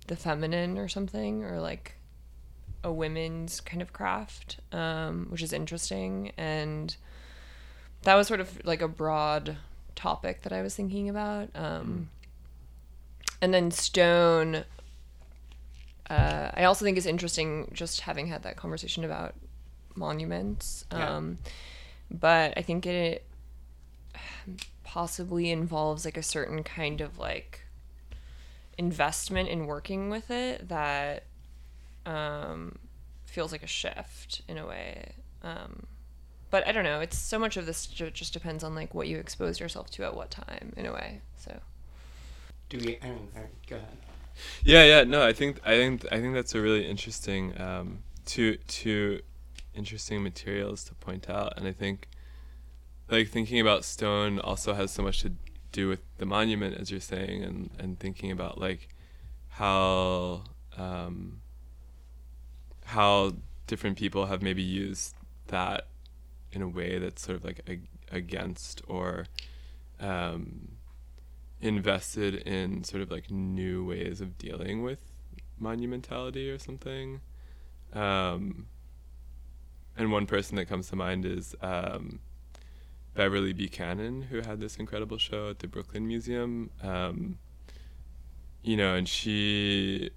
[0.08, 1.94] the feminine or something or like
[2.84, 6.98] a women's kind of craft um, which is interesting and
[8.02, 9.58] that was sort of like a broad
[9.96, 11.50] topic that I was thinking about.
[11.56, 12.10] Um,
[13.42, 14.64] and then stone,
[16.10, 19.34] uh, I also think is interesting just having had that conversation about
[19.96, 20.86] monuments.
[20.92, 21.16] Yeah.
[21.16, 21.38] Um,
[22.12, 23.24] but I think it
[24.84, 27.62] possibly involves like a certain kind of like
[28.78, 31.24] investment in working with it that
[32.06, 32.78] um,
[33.26, 35.14] feels like a shift in a way.
[35.44, 35.86] Um,
[36.50, 37.00] but I don't know.
[37.00, 40.04] It's so much of this ju- just depends on like what you expose yourself to
[40.04, 41.22] at what time, in a way.
[41.38, 41.60] So
[42.70, 43.00] Do we?
[43.02, 43.28] I mean,
[43.68, 43.98] go ahead.
[44.64, 45.04] Yeah, yeah.
[45.04, 49.22] No, I think I think I think that's a really interesting um, two two
[49.76, 52.08] interesting materials to point out, and I think
[53.14, 55.34] like thinking about stone also has so much to
[55.72, 58.90] do with the monument, as you're saying, and and thinking about like
[59.50, 60.44] how
[60.78, 61.42] um,
[62.86, 63.34] how
[63.68, 65.16] different people have maybe used
[65.48, 65.88] that
[66.52, 69.26] in a way that's sort of like ag- against or
[70.00, 70.70] um,
[71.62, 75.02] invested in sort of like new ways of dealing with
[75.62, 77.22] monumentality or something.
[77.94, 78.66] Um,
[79.96, 82.20] and one person that comes to mind is um,
[83.14, 86.72] Beverly Buchanan, who had this incredible show at the Brooklyn Museum.
[86.82, 87.38] Um,
[88.64, 90.10] you know, and she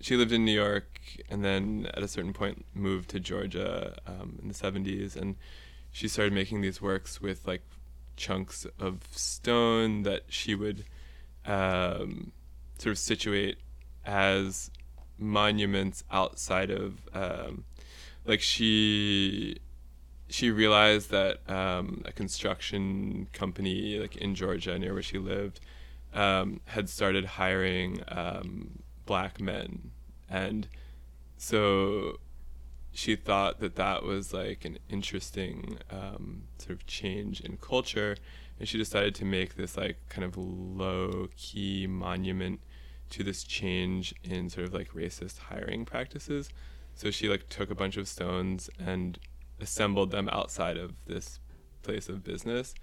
[0.00, 4.38] she lived in New York and then at a certain point moved to Georgia um,
[4.42, 5.36] in the 70s and
[5.90, 7.62] she started making these works with like
[8.16, 10.84] chunks of stone that she would
[11.46, 12.32] um,
[12.78, 13.58] sort of situate
[14.04, 14.70] as
[15.18, 17.64] monuments outside of um,
[18.26, 19.56] like she
[20.28, 25.60] she realized that um, a construction company like in Georgia near where she lived
[26.14, 29.90] um, had started hiring um, black men.
[30.28, 30.68] And
[31.36, 32.18] so
[32.92, 38.16] she thought that that was like an interesting um, sort of change in culture.
[38.58, 42.60] And she decided to make this like kind of low key monument
[43.10, 46.48] to this change in sort of like racist hiring practices.
[46.94, 49.18] So she like took a bunch of stones and
[49.60, 51.40] assembled them outside of this
[51.82, 52.74] place of business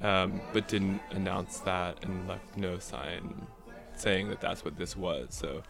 [0.00, 3.46] um, but didn't announce that and left no sign
[3.96, 5.28] saying that that's what this was.
[5.30, 5.62] So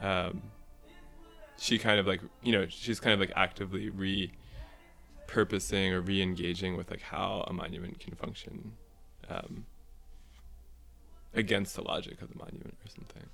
[0.00, 0.42] um,
[1.58, 3.90] she kind of like you know she's kind of like actively
[5.28, 8.72] repurposing or re-engaging with like how a monument can function
[9.28, 9.66] um,
[11.34, 13.24] against the logic of the monument or something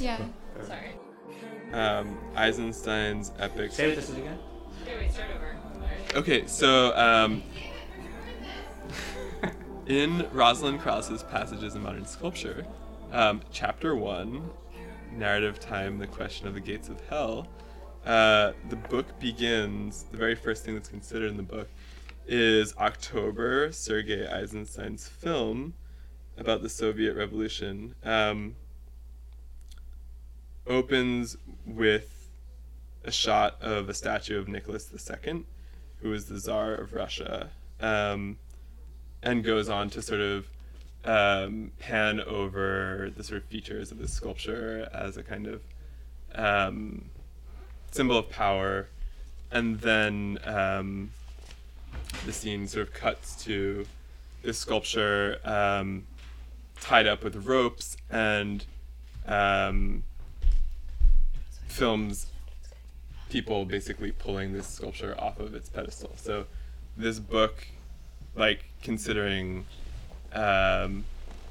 [0.00, 0.18] Yeah.
[0.62, 0.92] sorry.
[1.72, 4.38] um, Eisenstein's epic Say what this is again.
[4.86, 5.56] wait, start over.
[6.14, 7.42] Okay, so um,
[9.86, 12.66] in Rosalind Krauss's Passages in Modern Sculpture,
[13.12, 14.50] Um, chapter one,
[15.12, 17.46] narrative time, the question of the gates of hell.
[18.04, 20.04] Uh, the book begins.
[20.10, 21.68] The very first thing that's considered in the book
[22.26, 25.74] is October, Sergei Eisenstein's film
[26.36, 27.94] about the Soviet Revolution.
[28.04, 28.56] Um,
[30.66, 32.28] opens with
[33.04, 35.44] a shot of a statue of Nicholas II,
[36.00, 37.50] who was the Tsar of Russia,
[37.80, 38.36] um,
[39.22, 40.48] and goes on to sort of
[41.04, 45.62] um, pan over the sort of features of this sculpture as a kind of
[46.34, 47.04] um,
[47.92, 48.88] symbol of power,
[49.52, 51.10] and then um,
[52.24, 53.86] the scene sort of cuts to
[54.42, 56.06] this sculpture um,
[56.80, 58.64] tied up with ropes and
[59.26, 60.02] um,
[61.76, 62.26] films
[63.28, 66.12] people basically pulling this sculpture off of its pedestal.
[66.16, 66.46] So
[66.96, 67.66] this book,
[68.34, 69.66] like considering
[70.32, 71.04] um,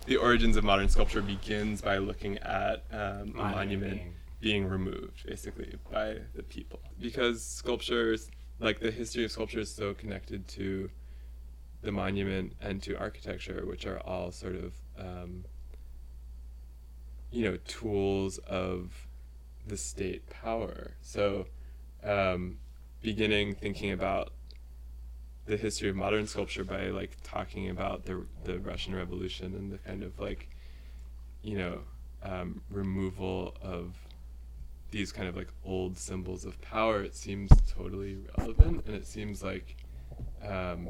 [0.05, 5.25] the origins of modern sculpture, begins by looking at um, a monument being- being removed,
[5.25, 10.89] basically by the people, because sculptures, like the history of sculpture, is so connected to
[11.81, 15.45] the monument and to architecture, which are all sort of um,
[17.31, 19.04] you know tools of
[19.67, 20.95] the state power.
[21.01, 21.47] So,
[22.03, 22.57] um,
[23.01, 24.31] beginning thinking about
[25.45, 29.77] the history of modern sculpture by like talking about the the Russian Revolution and the
[29.77, 30.49] kind of like,
[31.41, 31.79] you know,
[32.23, 33.95] um, removal of
[34.91, 37.03] these kind of like old symbols of power.
[37.03, 39.77] It seems totally relevant, and it seems like.
[40.47, 40.87] Um,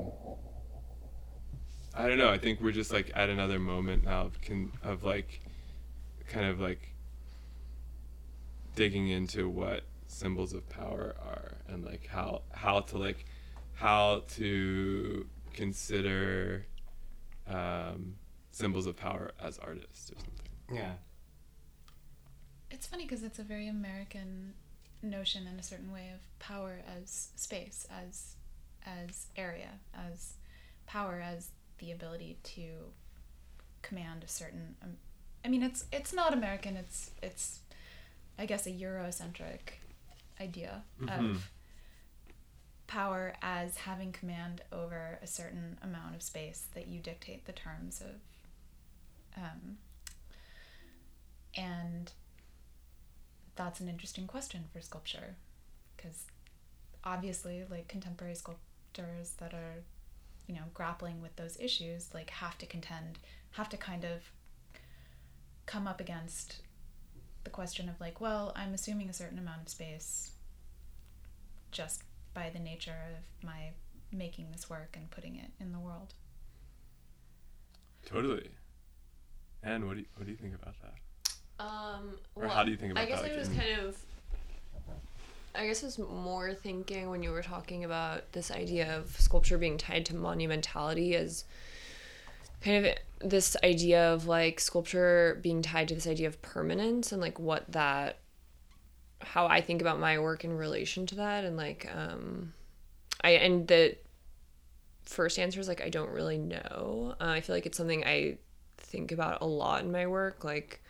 [1.97, 2.29] I don't know.
[2.29, 5.39] I think we're just like at another moment now of, can, of like,
[6.27, 6.93] kind of like
[8.75, 13.25] digging into what symbols of power are and like how how to like
[13.73, 16.65] how to consider
[17.47, 18.15] um,
[18.51, 20.77] symbols of power as artists or something.
[20.77, 20.93] Yeah.
[22.71, 24.53] It's funny because it's a very American
[25.01, 28.35] notion in a certain way of power as space, as
[28.85, 30.33] as area, as
[30.85, 32.91] power as the ability to
[33.81, 34.75] command a certain.
[34.81, 34.97] Um,
[35.43, 36.75] I mean, it's it's not American.
[36.75, 37.59] It's it's,
[38.37, 39.79] I guess, a Eurocentric
[40.39, 41.33] idea Mhm.
[41.35, 41.51] of
[42.87, 48.01] power as having command over a certain amount of space that you dictate the terms
[48.01, 48.21] of.
[49.37, 49.77] Um,
[51.55, 52.11] and
[53.55, 55.35] that's an interesting question for sculpture
[55.95, 56.25] because
[57.03, 59.83] obviously like contemporary sculptors that are
[60.47, 63.17] you know grappling with those issues like have to contend
[63.51, 64.31] have to kind of
[65.65, 66.61] come up against
[67.45, 70.31] the question of like well i'm assuming a certain amount of space
[71.71, 72.03] just
[72.33, 73.69] by the nature of my
[74.11, 76.13] making this work and putting it in the world
[78.05, 78.47] Totally.
[79.63, 81.63] And what do you, what do you think about that?
[81.63, 83.57] Um, Or how do you think about I guess that, I was Kim?
[83.57, 83.97] kind of.
[85.55, 89.57] I guess I was more thinking when you were talking about this idea of sculpture
[89.57, 91.45] being tied to monumentality as
[92.65, 92.93] kind of
[93.29, 97.71] this idea of like sculpture being tied to this idea of permanence and like what
[97.71, 98.17] that
[99.21, 102.53] how I think about my work in relation to that and like um
[103.23, 103.95] I and the
[105.03, 107.15] first answer is like I don't really know.
[107.21, 108.39] Uh, I feel like it's something I
[108.77, 110.81] think about a lot in my work like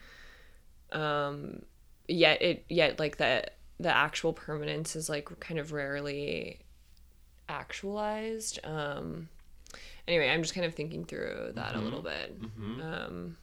[0.93, 1.61] um
[2.07, 3.45] yet it yet like the
[3.81, 6.61] the actual permanence is like kind of rarely
[7.49, 9.27] actualized um
[10.07, 12.37] anyway i'm just kind of thinking through that a little bit.
[12.81, 13.37] Um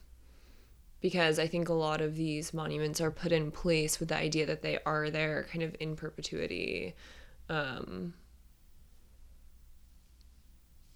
[1.01, 4.45] because i think a lot of these monuments are put in place with the idea
[4.45, 6.93] that they are there kind of in perpetuity
[7.49, 8.13] um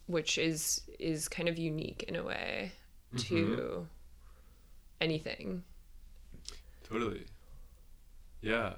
[0.08, 2.72] which is is kind of unique in a way
[3.18, 3.88] to
[5.02, 5.64] anything.
[6.88, 7.26] Totally.
[8.42, 8.74] Yeah.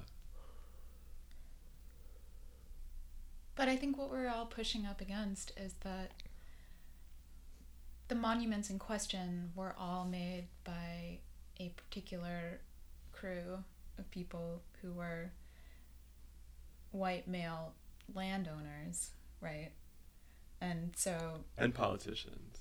[3.54, 6.12] But I think what we're all pushing up against is that
[8.10, 11.18] the monuments in question were all made by
[11.60, 12.60] a particular
[13.12, 13.62] crew
[13.98, 15.30] of people who were
[16.90, 17.72] white male
[18.14, 19.70] landowners, right?
[20.60, 22.58] And so And politicians.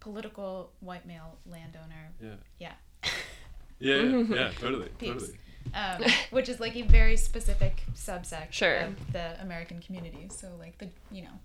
[0.00, 2.34] political white male landowner, Yeah.
[2.58, 2.72] yeah.
[3.80, 4.88] Yeah, yeah, yeah totally.
[4.98, 5.28] Peeps.
[5.28, 5.38] Totally.
[5.74, 8.76] um, which is like a very specific subsect Sure.
[8.78, 10.28] of the American community.
[10.30, 11.38] So like the you know,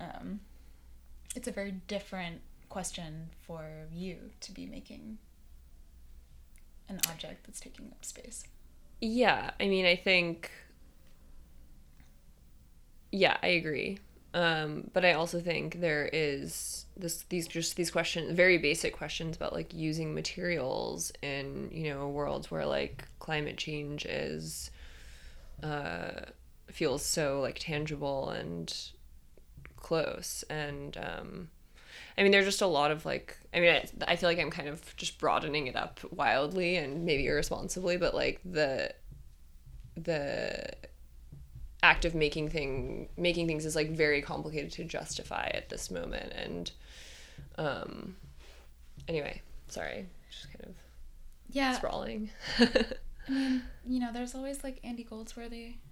[0.00, 0.40] um,
[1.34, 5.18] it's a very different question for you to be making
[6.88, 8.46] an object that's taking up space.
[9.00, 10.50] Yeah, I mean, I think.
[13.12, 13.98] Yeah, I agree.
[14.34, 19.36] Um, but I also think there is this these just these questions, very basic questions
[19.36, 24.70] about like using materials in you know worlds where like climate change is
[25.62, 26.26] uh,
[26.66, 28.90] feels so like tangible and
[29.80, 31.48] close and um,
[32.16, 34.50] I mean, there's just a lot of like, I mean, I, I feel like I'm
[34.50, 38.92] kind of just broadening it up wildly and maybe irresponsibly, but like the,
[39.96, 40.68] the
[41.82, 46.32] act of making thing, making things is like very complicated to justify at this moment.
[46.32, 46.72] And,
[47.56, 48.16] um,
[49.06, 50.74] anyway, sorry, just kind of
[51.50, 51.74] Yeah.
[51.74, 52.30] sprawling.
[52.58, 52.68] I
[53.30, 55.74] mean, you know, there's always like Andy Goldsworthy.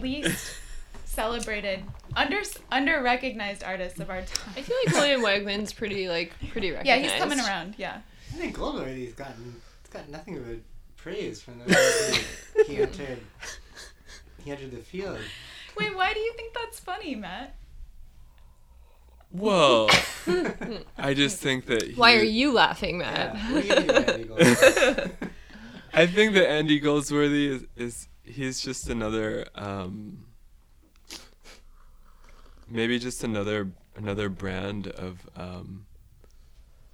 [0.00, 0.56] least
[1.04, 1.82] celebrated,
[2.14, 4.54] under under recognized artists of our time.
[4.56, 7.02] I feel like William Wegman's pretty like pretty recognized.
[7.02, 7.74] Yeah, he's coming around.
[7.78, 8.00] Yeah.
[8.32, 10.58] I think Goldsworthy's gotten it's got nothing but a
[10.96, 13.20] praise from the way he, he entered
[14.44, 15.18] he entered the field.
[15.78, 17.54] Wait, why do you think that's funny, Matt?
[19.30, 19.90] Well,
[20.98, 21.82] I just think that.
[21.82, 23.34] He, Why are you laughing, Matt?
[23.34, 25.12] Yeah, what do you do, Andy Goldsworthy?
[25.92, 30.26] I think that Andy Goldsworthy is, is he's just another um,
[32.68, 35.86] maybe just another another brand of um,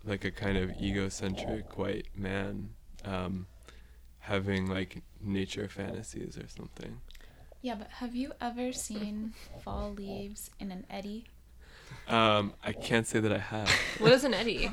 [0.05, 2.71] like a kind of egocentric white man
[3.05, 3.47] um,
[4.21, 7.01] having like nature fantasies or something.
[7.61, 11.27] Yeah, but have you ever seen fall leaves in an eddy?
[12.09, 13.69] Um, I can't say that I have.
[13.99, 14.71] What is an eddy?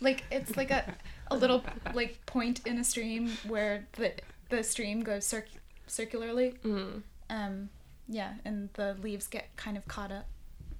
[0.00, 0.96] Like it's like a
[1.30, 1.62] a little
[1.94, 4.12] like point in a stream where the
[4.48, 5.48] the stream goes circ-
[5.86, 6.54] circularly.
[6.64, 7.02] Mm.
[7.28, 7.68] Um,
[8.08, 10.26] yeah, and the leaves get kind of caught up.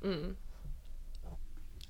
[0.03, 0.35] Mm.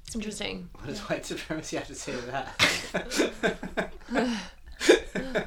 [0.07, 0.69] It's interesting.
[0.75, 3.93] What does white supremacy have to say to that?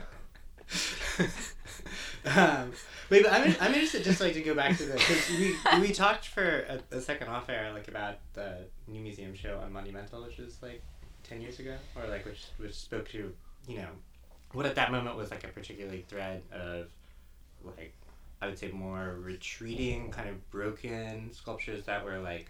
[2.25, 2.71] um,
[3.13, 5.91] wait, but I'm, I'm interested just like to go back to this because we we
[5.91, 10.37] talked for a, a second off air like about the new museum show Unmonumental, which
[10.37, 10.81] was like
[11.23, 13.33] ten years ago, or like which which spoke to
[13.67, 13.89] you know
[14.51, 16.87] what at that moment was like a particularly thread of
[17.63, 17.93] like
[18.41, 22.47] I would say more retreating, kind of broken sculptures that were like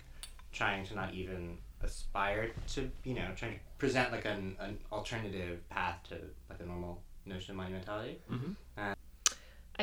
[0.51, 5.67] trying to not even aspire to you know trying to present like an, an alternative
[5.69, 6.15] path to
[6.49, 8.15] like a normal notion of monumentality.
[8.31, 8.51] Mm-hmm.
[8.77, 8.92] Uh,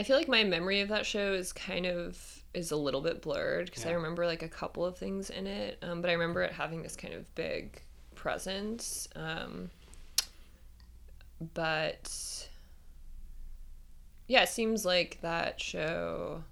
[0.01, 3.21] I feel like my memory of that show is kind of is a little bit
[3.21, 6.41] blurred because I remember like a couple of things in it, um, but I remember
[6.43, 7.83] it having this kind of big
[8.15, 9.09] presence.
[9.15, 9.69] Um,
[11.53, 12.49] but
[14.27, 16.45] yeah, it seems like that show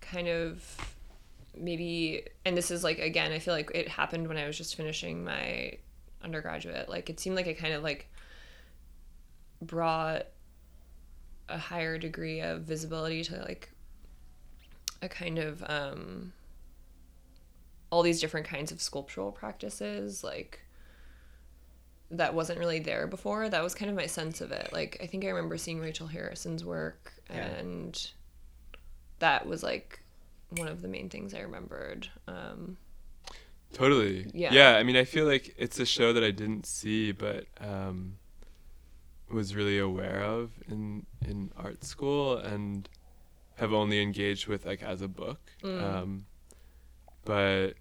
[0.00, 0.94] kind of
[1.54, 4.76] maybe and this is like again i feel like it happened when i was just
[4.76, 5.72] finishing my
[6.22, 8.08] undergraduate like it seemed like it kind of like
[9.62, 10.26] brought
[11.48, 13.70] a higher degree of visibility to like
[15.02, 16.32] a kind of um
[17.90, 20.60] all these different kinds of sculptural practices like
[22.10, 25.06] that wasn't really there before that was kind of my sense of it like i
[25.06, 27.46] think i remember seeing rachel harrison's work Yeah.
[27.46, 28.10] and
[29.18, 30.00] that was like
[30.50, 32.76] one of the main things i remembered um
[33.72, 34.30] Totally.
[34.32, 34.52] Yeah.
[34.52, 34.76] Yeah.
[34.76, 38.16] I mean, I feel like it's a show that I didn't see, but um,
[39.30, 42.88] was really aware of in in art school and
[43.56, 45.40] have only engaged with like as a book.
[45.62, 45.82] Mm.
[45.82, 46.26] Um,
[47.24, 47.74] but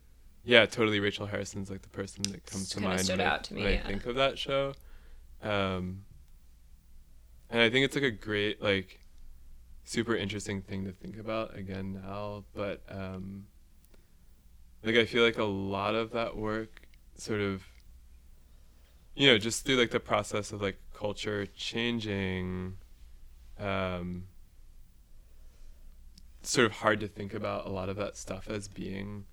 [0.44, 1.00] yeah, totally.
[1.00, 3.64] Rachel Harrison's like the person that comes to mind stood when, I, out to me,
[3.64, 3.82] when yeah.
[3.84, 4.74] I think of that show.
[5.44, 6.06] Um,
[7.50, 9.00] and I think it's like a great like
[9.84, 12.82] super interesting thing to think about again now, but.
[12.90, 13.46] Um,
[14.86, 17.64] like I feel like a lot of that work sort of
[19.16, 22.78] you know just through like the process of like culture changing
[23.60, 24.24] um
[26.42, 29.26] sort of hard to think about a lot of that stuff as being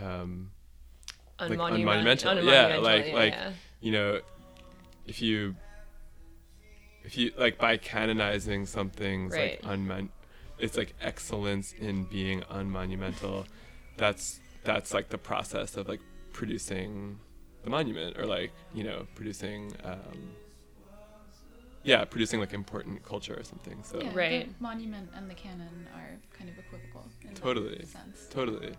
[0.00, 0.50] um
[1.38, 2.44] like unmonument- unmonumental.
[2.44, 3.52] Yeah, like- yeah, like- yeah.
[3.80, 4.20] you know
[5.06, 5.54] if you
[7.04, 9.62] if you like by canonizing something's Right.
[9.64, 10.08] like unmon
[10.58, 13.46] it's like excellence in being unmonumental
[13.96, 16.00] that's that's like the process of like
[16.32, 17.18] producing
[17.64, 20.32] the monument or like you know producing um
[21.82, 24.48] yeah producing like important culture or something so Yeah, Right.
[24.58, 27.04] The monument and the canon are kind of equivocal.
[27.26, 27.84] In Totally.
[27.86, 28.26] Sense.
[28.30, 28.72] totally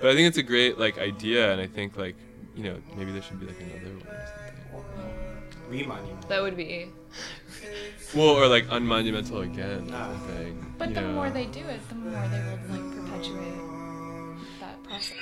[0.00, 2.16] but i think it's a great like idea and i think like
[2.56, 4.52] you know maybe there should be like another one or something
[5.70, 6.28] Remonument.
[6.28, 6.90] that would be
[8.14, 11.12] well or like unmonumental again or something But you the know?
[11.12, 13.60] more they do it, the more they will like perpetuate
[14.60, 15.16] that process.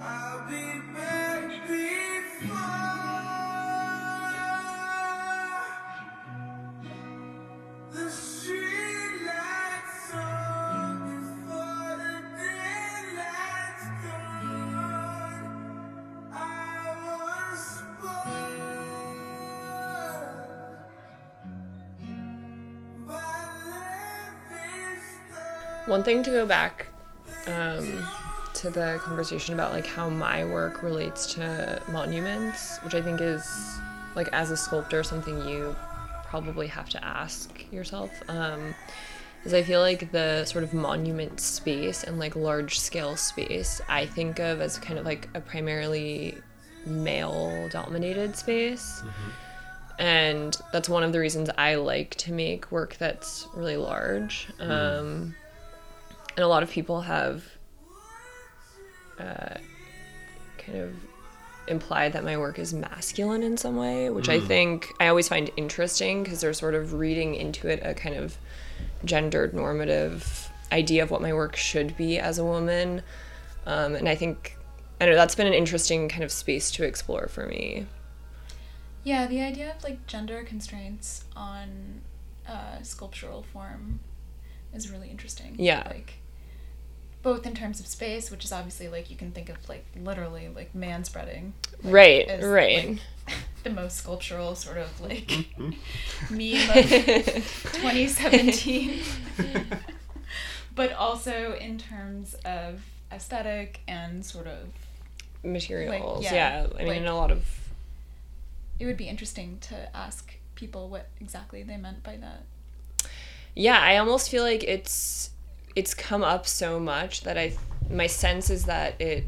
[0.00, 0.62] I'll be
[0.94, 3.55] back before
[25.86, 26.88] One thing to go back
[27.46, 28.04] um,
[28.54, 33.48] to the conversation about like how my work relates to monuments, which I think is
[34.16, 35.76] like as a sculptor something you
[36.42, 38.10] probably have to ask yourself.
[38.28, 38.74] Um,
[39.44, 44.06] is I feel like the sort of monument space and like large scale space I
[44.06, 46.36] think of as kind of like a primarily
[46.84, 49.02] male dominated space.
[49.98, 54.48] And that's one of the reasons I like to make work that's really large.
[54.60, 55.34] Um,
[56.36, 57.44] and a lot of people have
[59.18, 59.54] uh,
[60.58, 60.92] kind of
[61.68, 65.50] implied that my work is masculine in some way, which I think I always find
[65.56, 68.38] interesting because they're sort of reading into it a kind of
[69.04, 73.02] gendered normative idea of what my work should be as a woman.
[73.66, 74.56] Um, and I think,
[75.00, 77.86] I don't know, that's been an interesting kind of space to explore for me.
[79.04, 82.00] Yeah, the idea of like gender constraints on
[82.48, 84.00] uh, sculptural form
[84.74, 85.54] is really interesting.
[85.58, 85.84] Yeah.
[85.86, 86.14] Like
[87.26, 90.46] both in terms of space, which is obviously like you can think of like literally
[90.54, 91.52] like man spreading.
[91.82, 92.88] like, Right, as, right.
[92.90, 92.98] like,
[93.64, 95.72] the most sculptural sort of like meme
[96.30, 97.38] Mm-hmm.
[97.38, 99.02] of 2017.
[100.76, 104.68] but also in terms of aesthetic and sort of
[105.42, 106.66] Materials, yeah, yeah.
[106.74, 107.44] I mean, like- in a lot of
[108.78, 112.44] it would be interesting to ask people what exactly they meant by that.
[113.56, 115.30] yeah i almost feel like it's
[115.76, 117.52] it's come up so much that i
[117.90, 119.24] my sense is that it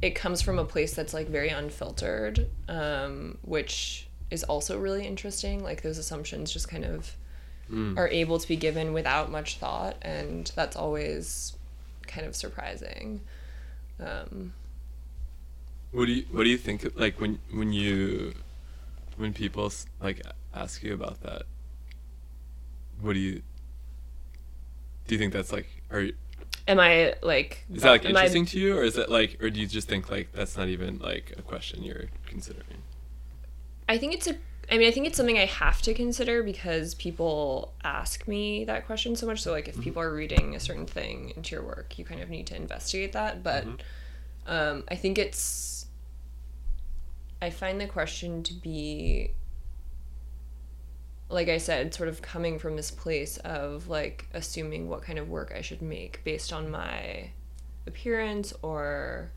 [0.00, 5.62] it comes from a place that's like very unfiltered um which is also really interesting
[5.62, 7.16] like those assumptions just kind of
[7.98, 11.56] are able to be given without much thought and that's always
[12.06, 13.20] kind of surprising
[14.00, 14.52] um
[15.92, 16.84] What do you What do you think?
[16.94, 18.34] Like when when you
[19.16, 20.20] when people like
[20.54, 21.42] ask you about that,
[23.00, 23.42] what do you
[25.06, 25.14] do?
[25.14, 26.14] You think that's like are you,
[26.68, 29.42] am i like is that like am I- interesting to you, or is it like,
[29.42, 32.82] or do you just think like that's not even like a question you're considering?
[33.88, 34.36] I think it's a
[34.70, 38.86] I mean, I think it's something I have to consider because people ask me that
[38.86, 39.40] question so much.
[39.40, 42.30] So, like, if people are reading a certain thing into your work, you kind of
[42.30, 43.44] need to investigate that.
[43.44, 43.64] But
[44.46, 45.86] um, I think it's,
[47.40, 49.30] I find the question to be,
[51.28, 55.28] like I said, sort of coming from this place of like assuming what kind of
[55.28, 57.30] work I should make based on my
[57.86, 59.30] appearance or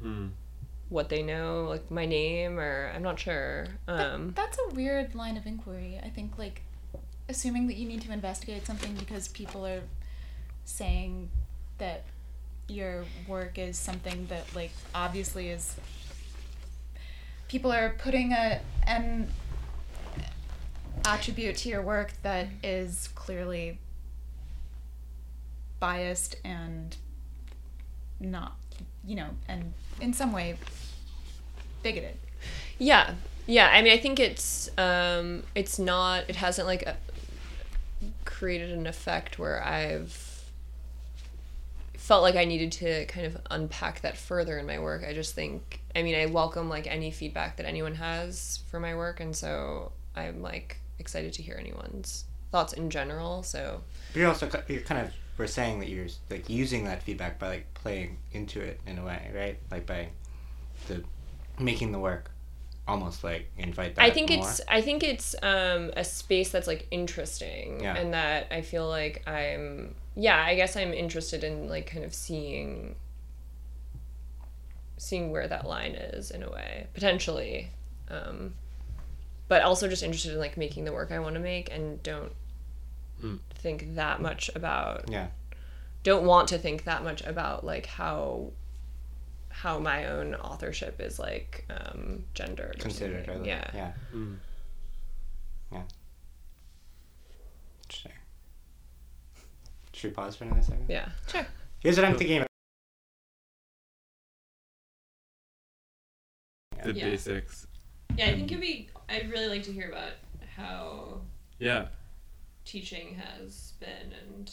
[0.90, 3.68] what they know, like my name, or I'm not sure.
[3.88, 6.00] Um, That's a weird line of inquiry.
[6.04, 6.62] I think like
[7.28, 9.82] assuming that you need to investigate something because people are
[10.66, 11.30] saying
[11.78, 12.04] that
[12.68, 15.76] your work is something that like obviously is
[17.48, 19.28] people are putting a an
[21.10, 23.80] attribute to your work that is clearly
[25.80, 26.96] biased and
[28.20, 28.56] not
[29.06, 30.56] you know and in some way
[31.82, 32.18] bigoted
[32.78, 33.16] Yeah,
[33.48, 33.70] yeah.
[33.74, 36.26] I mean, I think it's um, it's not.
[36.30, 36.96] It hasn't like a,
[38.26, 40.44] created an effect where I've
[41.96, 45.04] felt like I needed to kind of unpack that further in my work.
[45.08, 45.82] I just think.
[45.96, 49.92] I mean, I welcome like any feedback that anyone has for my work, and so
[50.16, 53.44] I'm like excited to hear anyone's thoughts in general.
[53.44, 53.82] So
[54.14, 57.48] But you're also you're kind of we're saying that you're like using that feedback by
[57.48, 59.58] like playing into it in a way, right?
[59.72, 60.10] Like by
[60.88, 61.04] the
[61.58, 62.32] making the work
[62.88, 64.04] almost like invite that.
[64.04, 64.40] I think more.
[64.40, 67.96] it's I think it's um, a space that's like interesting Yeah.
[67.96, 72.14] and that I feel like I'm yeah I guess I'm interested in like kind of
[72.14, 72.96] seeing
[74.98, 77.70] seeing where that line is in a way potentially
[78.10, 78.54] um,
[79.50, 82.32] but also just interested in like making the work I want to make and don't
[83.22, 83.40] Mm.
[83.56, 85.28] think that much about yeah.
[86.04, 88.54] don't want to think that much about like how
[89.50, 93.42] how my own authorship is like um gendered Considered, something.
[93.42, 93.48] right?
[93.50, 93.92] yeah Yeah.
[94.16, 94.38] Mm.
[95.74, 95.82] Yeah.
[97.84, 98.12] Interesting.
[99.92, 100.86] Should we pause for another second?
[100.88, 101.46] yeah sure
[101.82, 102.48] Here's what I'm thinking about.
[106.84, 107.10] The Yeah.
[107.10, 107.68] basics.
[108.18, 108.90] Yeah, I think it'd be.
[109.08, 110.12] I'd really like to hear about
[110.56, 111.22] how
[111.60, 111.88] Yeah.
[112.66, 114.52] teaching has been and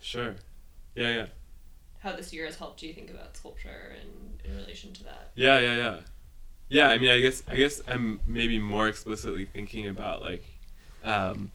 [0.00, 0.36] Sure.
[0.94, 1.26] Yeah, yeah.
[2.00, 5.32] how this year has helped you think about sculpture and in relation to that.
[5.34, 6.00] Yeah, yeah, yeah.
[6.68, 10.44] Yeah, I mean, I guess I guess I'm maybe more explicitly thinking about like
[11.04, 11.50] um,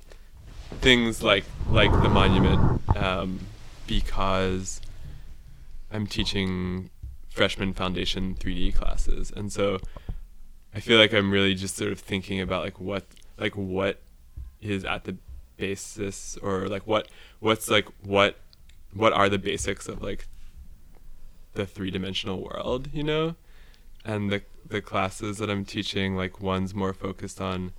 [0.81, 3.39] things like like the monument um,
[3.87, 4.81] because
[5.91, 6.89] I'm teaching
[7.29, 9.79] freshman foundation 3D classes, and so
[10.73, 13.05] I feel like I'm really just sort of thinking about like what
[13.37, 14.01] like what
[14.61, 15.17] is at the
[15.57, 17.07] basis or like what
[17.39, 18.39] what's like what
[18.93, 20.27] what are the basics of like
[21.53, 23.35] the three dimensional world, you know?
[24.05, 27.73] And the the classes that I'm teaching, like one's more focused on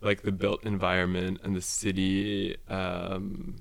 [0.00, 3.56] like the built environment and the city um,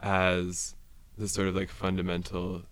[0.00, 0.74] as
[1.16, 2.62] the sort of like fundamental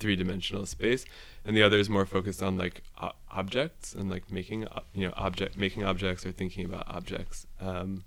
[0.00, 1.04] three dimensional space,
[1.44, 5.14] and the other is more focused on like o- objects and like making you know
[5.16, 7.46] object making objects or thinking about objects.
[7.60, 8.04] Um,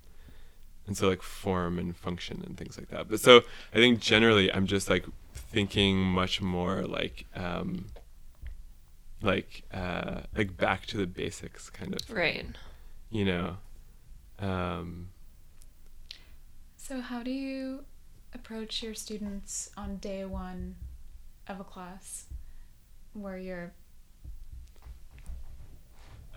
[0.85, 3.07] and so like form and function and things like that.
[3.07, 7.85] But so I think generally I'm just like thinking much more like um,
[9.21, 12.45] like uh, like back to the basics kind of thing, Right.
[13.09, 13.57] you know
[14.39, 15.07] um,
[16.75, 17.85] So, how do you
[18.33, 20.75] approach your students on day one
[21.47, 22.25] of a class
[23.13, 23.71] where you're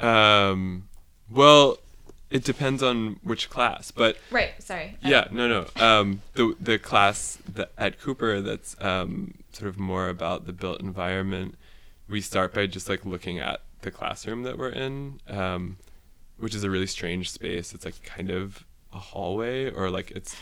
[0.01, 0.89] um,
[1.31, 1.79] well
[2.31, 4.61] it depends on which class but right?
[4.63, 4.97] Sorry.
[5.03, 10.09] Yeah no no um, the the class that at Cooper that's um, sort of more
[10.09, 11.57] about the built environment
[12.09, 15.77] we start by just like looking at the classroom that we're in um,
[16.39, 20.37] which is a really strange space it's like kind of a hallway or like it's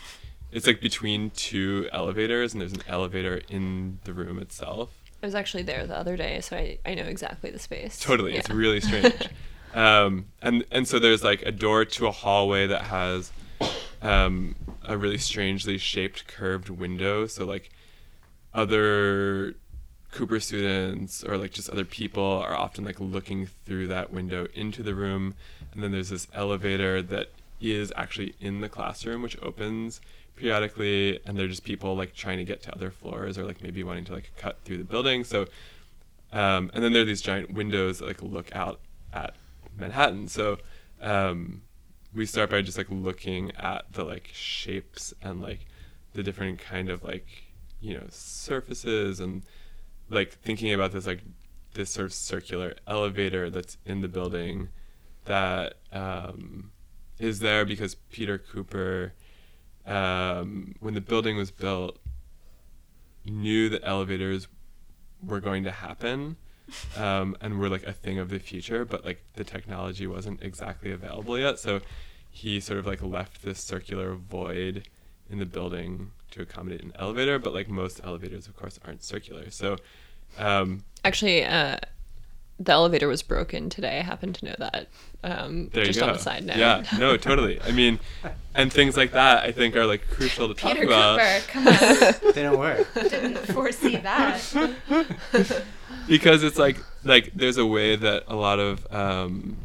[0.51, 4.89] it's like between two elevators and there's an elevator in the room itself
[5.25, 7.99] I was actually there the other day, so I, I know exactly the space.
[7.99, 9.27] Totally, it's really strange.
[9.73, 13.31] um, and and so there's like a door to a hallway that has
[14.03, 17.25] um, a really strangely shaped curved window.
[17.25, 17.71] So like
[18.53, 19.55] other
[20.11, 24.83] Cooper students or like just other people are often like looking through that window into
[24.83, 25.33] the room.
[25.73, 30.01] And then there's this elevator that is actually in the classroom, which opens
[30.35, 31.19] periodically.
[31.25, 34.05] And they're just people like trying to get to other floors or like maybe wanting
[34.05, 35.23] to like cut through the building.
[35.23, 35.47] So
[36.31, 38.81] um, and then there are these giant windows that like look out
[39.13, 39.35] at
[39.77, 40.27] Manhattan.
[40.27, 40.57] So
[41.01, 41.61] um,
[42.13, 45.65] we start by just like looking at the like shapes and like
[46.13, 47.27] the different kind of like
[47.79, 49.43] you know surfaces and
[50.09, 51.21] like thinking about this like
[51.73, 54.69] this sort of circular elevator that's in the building
[55.25, 56.71] that um,
[57.19, 59.13] is there because Peter Cooper,
[59.85, 61.97] um, when the building was built,
[63.25, 64.47] knew that elevators
[65.23, 66.37] were going to happen
[66.97, 70.91] um, and were like a thing of the future, but like the technology wasn't exactly
[70.91, 71.59] available yet.
[71.59, 71.81] So
[72.29, 74.87] he sort of like left this circular void
[75.29, 79.49] in the building to accommodate an elevator, but like most elevators, of course, aren't circular.
[79.49, 79.77] So
[80.37, 81.77] um, Actually, uh,
[82.59, 83.99] the elevator was broken today.
[83.99, 84.87] I happen to know that.
[85.23, 86.09] Um, there just you go.
[86.09, 86.57] on a side note.
[86.57, 87.61] Yeah, no, totally.
[87.61, 87.99] I mean,
[88.53, 91.19] and things like that, I think, are like crucial to talk Peter about.
[91.19, 92.33] Cooper, come on!
[92.33, 92.93] They don't work.
[92.93, 94.41] Didn't foresee that.
[96.07, 99.57] because it's like like there's a way that a lot of um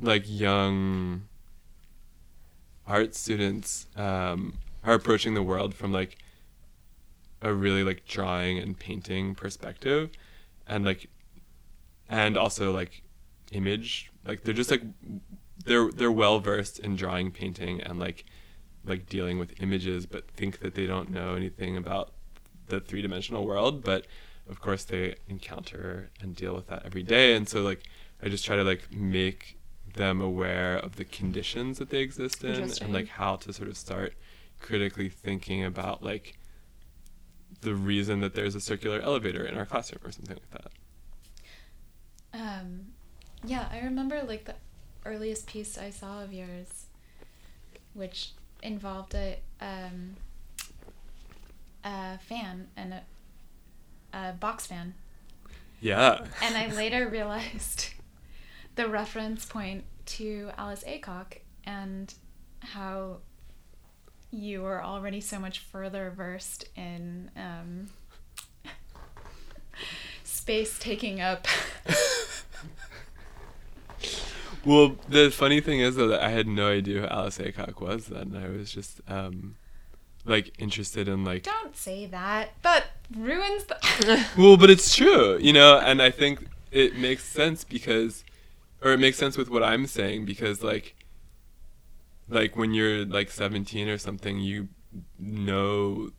[0.00, 1.22] like young
[2.86, 6.18] art students um are approaching the world from like
[7.42, 10.10] a really like drawing and painting perspective
[10.66, 11.08] and like
[12.08, 13.02] and also like
[13.52, 14.10] image.
[14.26, 14.82] Like they're just like
[15.64, 18.24] they're they're well versed in drawing painting and like
[18.84, 22.12] like dealing with images but think that they don't know anything about
[22.68, 23.84] the three-dimensional world.
[23.84, 24.06] But
[24.48, 27.34] of course they encounter and deal with that every day.
[27.34, 27.82] And so like
[28.22, 29.58] i just try to like make
[29.94, 33.76] them aware of the conditions that they exist in and like how to sort of
[33.76, 34.14] start
[34.60, 36.36] critically thinking about like
[37.60, 40.72] the reason that there's a circular elevator in our classroom or something like that
[42.34, 42.86] Um,
[43.44, 44.56] yeah, I remember like the
[45.06, 46.86] earliest piece I saw of yours,
[47.94, 48.32] which
[48.62, 50.16] involved a um,
[51.84, 53.02] a fan and a,
[54.12, 54.94] a box fan,
[55.80, 56.24] yeah.
[56.42, 57.90] And I later realized
[58.74, 62.12] the reference point to Alice Aycock and
[62.60, 63.18] how
[64.30, 67.88] you were already so much further versed in um,
[70.24, 71.46] space taking up
[74.66, 78.06] well the funny thing is though that i had no idea who alice aycock was
[78.06, 79.56] then i was just um
[80.26, 82.52] like interested in like Don't say that.
[82.62, 84.26] That ruins the.
[84.38, 88.24] well but it's true you know and i think it makes sense because
[88.82, 90.94] or it makes sense with what i'm saying because like
[92.28, 94.68] like when you're like 17 or something you
[95.18, 96.10] know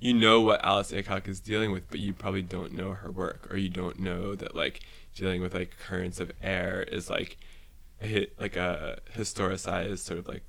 [0.00, 3.48] you know what Alice Aycock is dealing with, but you probably don't know her work,
[3.50, 4.80] or you don't know that like
[5.14, 7.38] dealing with like currents of air is like
[8.04, 10.44] a hit like a historicized sort of like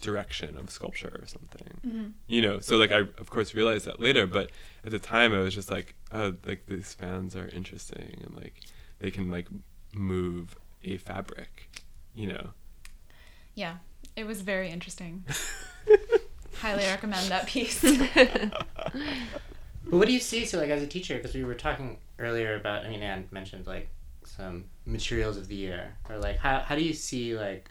[0.00, 1.80] direction of sculpture or something.
[1.86, 2.06] Mm-hmm.
[2.26, 4.50] You know, so like I of course realized that later, but
[4.84, 8.54] at the time I was just like, oh, like these fans are interesting and like
[8.98, 9.48] they can like
[9.94, 11.70] move a fabric,
[12.14, 12.50] you know.
[13.54, 13.76] Yeah,
[14.16, 15.24] it was very interesting.
[16.54, 17.84] Highly recommend that piece.
[19.90, 22.54] But what do you see, so like as a teacher, because we were talking earlier
[22.54, 23.88] about, I mean, Anne mentioned like
[24.36, 27.70] some materials of the year, or like how, how do you see like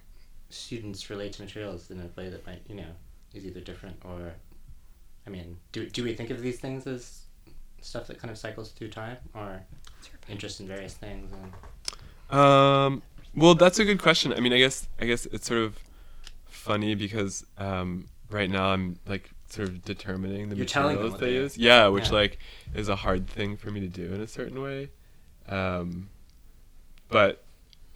[0.50, 2.92] students relate to materials in a way that might, you know,
[3.34, 4.34] is either different or,
[5.28, 7.22] I mean, do, do we think of these things as
[7.82, 9.62] stuff that kind of cycles through time or
[10.28, 11.32] interest in various things?
[11.32, 13.02] And, Um,
[13.36, 14.34] well, that's a good question.
[14.34, 15.78] I mean, I guess I guess it's sort of
[16.46, 21.58] funny because um, right now I'm like sort of determining the You're materials they use.
[21.58, 22.14] Yeah, which Yeah.
[22.22, 22.40] like
[22.76, 24.90] is a hard thing for me to do in a certain way.
[25.48, 26.10] Um,
[27.10, 27.44] but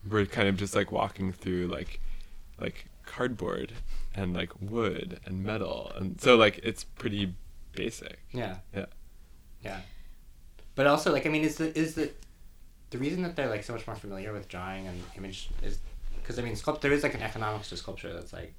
[0.09, 1.99] we're kind of just like walking through like
[2.59, 3.73] like cardboard
[4.15, 7.33] and like wood and metal, and so like it's pretty
[7.73, 8.19] basic.
[8.31, 8.57] yeah.
[8.75, 8.85] Yeah.
[9.63, 9.79] Yeah.
[10.75, 12.09] But also, like, I mean, is the, is the,
[12.89, 15.79] the reason that they're like so much more familiar with drawing and image is
[16.15, 18.53] because I mean, sculpt there is like an economics to sculpture that's like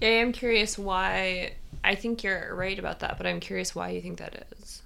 [0.00, 1.54] Yeah, I'm curious why.
[1.82, 4.82] I think you're right about that, but I'm curious why you think that is.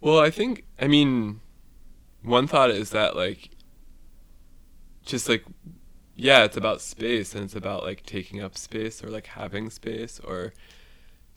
[0.00, 1.40] Well, I think I mean,
[2.22, 3.50] one thought is that like,
[5.04, 5.44] just like,
[6.14, 10.20] yeah, it's about space and it's about like taking up space or like having space
[10.20, 10.52] or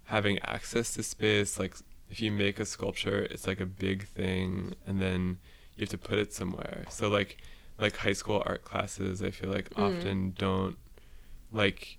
[0.05, 1.59] having access to space.
[1.59, 1.75] Like,
[2.09, 5.39] if you make a sculpture, it's like a big thing, and then
[5.75, 6.85] you have to put it somewhere.
[6.89, 7.37] So like,
[7.79, 9.83] like high school art classes, I feel like mm-hmm.
[9.83, 10.77] often don't
[11.51, 11.97] like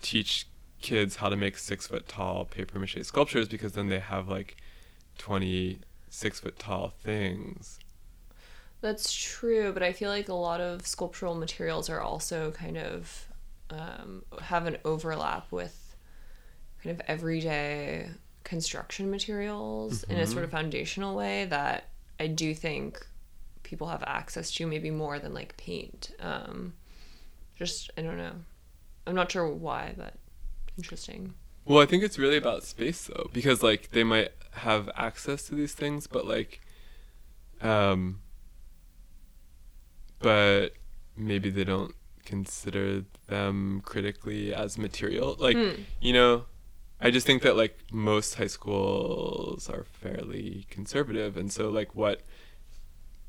[0.00, 0.46] teach
[0.80, 4.56] kids how to make six foot tall paper mache sculptures because then they have like
[5.18, 5.78] 20
[6.12, 7.78] six foot tall things.
[8.82, 13.26] That's true, but I feel like a lot of sculptural materials are also kind of
[13.70, 15.96] um, have an overlap with
[16.82, 18.10] kind of everyday
[18.44, 21.84] construction materials in a sort of foundational way that
[22.18, 23.06] I do think
[23.62, 26.10] people have access to maybe more than like paint.
[26.18, 26.74] Um,
[27.56, 28.34] just I don't know.
[29.06, 30.14] I'm not sure why, but
[30.76, 31.34] interesting.
[31.64, 35.54] Well, I think it's really about space though, because like they might have access to
[35.54, 36.60] these things, but like,
[37.60, 38.18] um,
[40.22, 40.70] but
[41.16, 41.94] maybe they don't
[42.24, 45.36] consider them critically as material.
[45.38, 45.82] Like, hmm.
[46.00, 46.44] you know,
[47.00, 52.22] I just think that like most high schools are fairly conservative, and so like what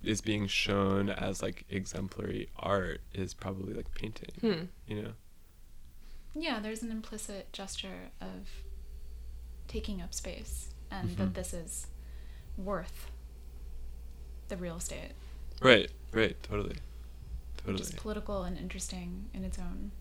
[0.03, 4.31] is being shown as like exemplary art is probably like painting.
[4.41, 4.65] Hmm.
[4.87, 5.11] You know.
[6.35, 8.49] yeah, there's an implicit gesture of
[9.67, 11.33] taking up space and that mm-hmm.
[11.33, 11.87] this is
[12.57, 13.09] worth
[14.49, 15.13] the real estate,
[15.64, 15.89] Right.
[16.11, 16.36] Right.
[16.43, 16.76] Totally.
[17.66, 19.91] which is political and interesting in its own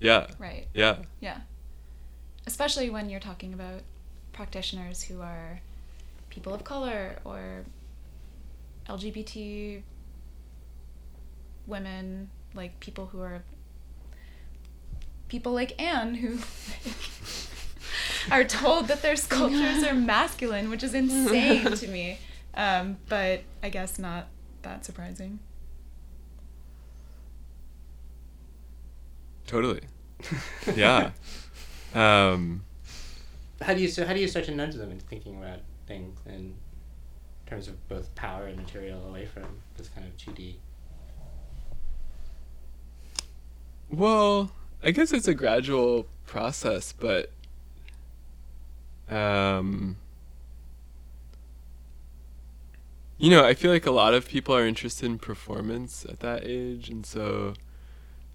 [0.00, 0.28] Yeah.
[0.38, 0.68] right.
[0.72, 0.98] Yeah.
[1.20, 1.40] Yeah.
[2.46, 3.82] Especially when you're talking about
[4.32, 5.60] practitioners who are
[6.30, 7.64] people of color or
[8.88, 9.82] LGBT
[11.66, 13.42] women, like people who are
[15.28, 16.38] people like Anne who
[18.34, 22.18] are told that their sculptures are masculine, which is insane to me.
[22.54, 24.28] Um, but I guess not
[24.62, 25.38] that surprising.
[29.46, 29.80] Totally.
[30.74, 31.12] Yeah.
[31.94, 32.64] um,
[33.62, 36.18] how do you so how do you start to nudge them into thinking about things
[36.26, 36.54] in
[37.46, 39.44] terms of both power and material away from
[39.76, 40.58] this kind of two D?
[43.90, 44.50] well,
[44.82, 47.30] I guess it's a gradual process, but
[49.08, 49.96] um,
[53.18, 56.44] you know, I feel like a lot of people are interested in performance at that
[56.44, 57.54] age, and so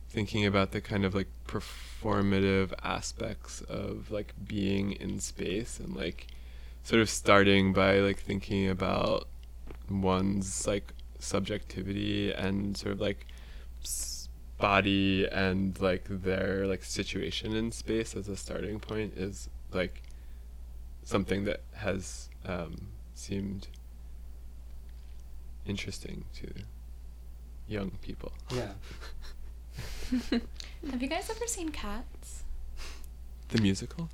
[0.09, 6.27] thinking about the kind of like performative aspects of like being in space and like
[6.83, 9.27] sort of starting by like thinking about
[9.89, 13.25] one's like subjectivity and sort of like
[14.57, 20.03] body and like their like situation in space as a starting point is like
[21.03, 22.75] something that has um,
[23.15, 23.67] seemed
[25.65, 26.47] interesting to
[27.67, 28.31] young people.
[28.53, 28.71] Yeah.
[30.91, 32.43] Have you guys ever seen Cats?
[33.49, 34.09] The musical?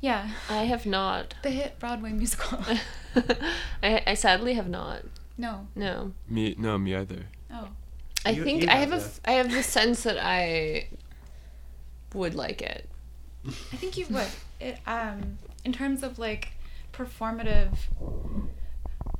[0.00, 1.34] Yeah, I have not.
[1.42, 2.58] the hit Broadway musical.
[3.82, 5.02] I, I sadly have not.
[5.38, 5.66] no.
[5.76, 6.12] No.
[6.28, 7.26] Me no, me either.
[7.52, 7.68] Oh.
[8.24, 10.18] I You- think you I have have a the- f- I have the sense that
[10.18, 10.88] I
[12.14, 12.88] would like it.
[13.46, 14.28] I think you would.
[14.60, 16.52] It, um, in terms of like
[16.92, 17.76] performative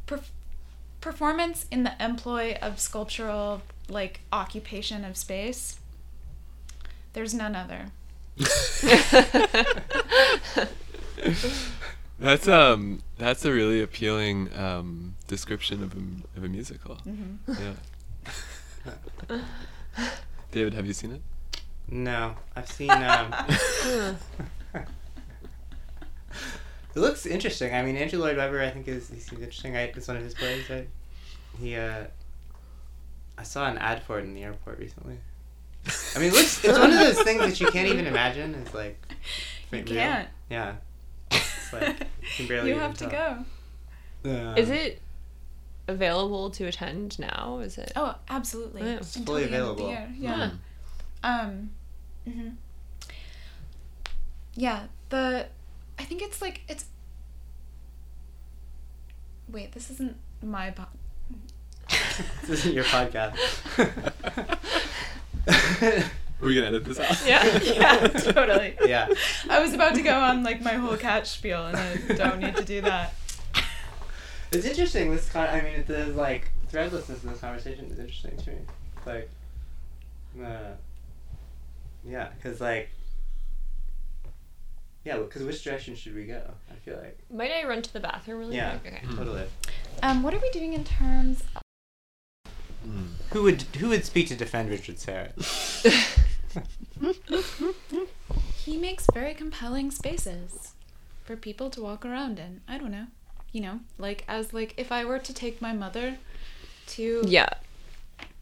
[0.06, 0.30] perf-
[1.02, 5.78] performance in the employ of sculptural like occupation of space.
[7.12, 7.88] There's none other.
[12.18, 16.98] That's um that's a really appealing um description of a, of a musical.
[17.04, 17.62] Mm-hmm.
[19.26, 19.40] Yeah.
[20.52, 21.22] David, have you seen it?
[21.88, 22.90] No, I've seen.
[22.90, 23.34] Um,
[26.94, 27.74] it looks interesting.
[27.74, 29.76] I mean, Andrew Lloyd Webber, I think is he seems interesting.
[29.76, 30.88] I it's one of his plays, right?
[31.60, 32.04] He, uh,
[33.38, 35.18] I saw an ad for it in the airport recently.
[36.14, 36.64] I mean, it looks.
[36.64, 38.54] It's one of those things that you can't even imagine.
[38.54, 38.98] It's like.
[39.72, 39.86] You real.
[39.86, 40.28] can't.
[40.50, 40.74] Yeah.
[41.30, 42.68] It's like you can barely.
[42.72, 43.44] you have to tell.
[44.22, 44.30] go.
[44.30, 45.00] Um, Is it
[45.88, 47.60] available to attend now?
[47.64, 47.90] Is it?
[47.96, 48.82] Oh, absolutely.
[48.82, 48.96] Yeah.
[48.96, 49.88] It's Until fully the end of the available.
[49.88, 50.50] year, Yeah.
[51.24, 51.70] Um.
[52.28, 52.48] hmm
[54.54, 54.84] Yeah.
[55.08, 55.46] The.
[56.02, 56.84] I think it's like it's.
[59.48, 60.72] Wait, this isn't my.
[60.72, 60.86] Po-
[62.48, 63.36] This isn't your podcast.
[65.48, 67.22] Are we gonna edit this out?
[67.24, 67.56] yeah.
[67.62, 68.08] Yeah.
[68.08, 68.74] Totally.
[68.84, 69.06] yeah.
[69.48, 72.56] I was about to go on like my whole Cats spiel, and I don't need
[72.56, 73.14] to do that.
[74.50, 75.14] It's interesting.
[75.14, 78.56] This con- I mean, the like threadlessness in this conversation is interesting to me.
[79.06, 79.30] Like,
[80.44, 80.72] uh,
[82.04, 82.88] yeah, because like,
[85.04, 86.42] yeah, because which direction should we go?
[86.70, 87.18] I feel like.
[87.30, 88.78] Might I run to the bathroom really Yeah.
[88.78, 88.94] quick?
[88.94, 89.16] Okay.
[89.16, 89.44] Totally.
[90.02, 91.42] Um, what are we doing in terms?
[91.56, 91.62] of
[93.30, 95.32] Who would who would speak to defend Richard Serra?
[98.64, 100.72] He makes very compelling spaces
[101.24, 102.60] for people to walk around in.
[102.68, 103.06] I don't know.
[103.50, 106.18] You know, like as like if I were to take my mother
[106.88, 107.48] to Yeah.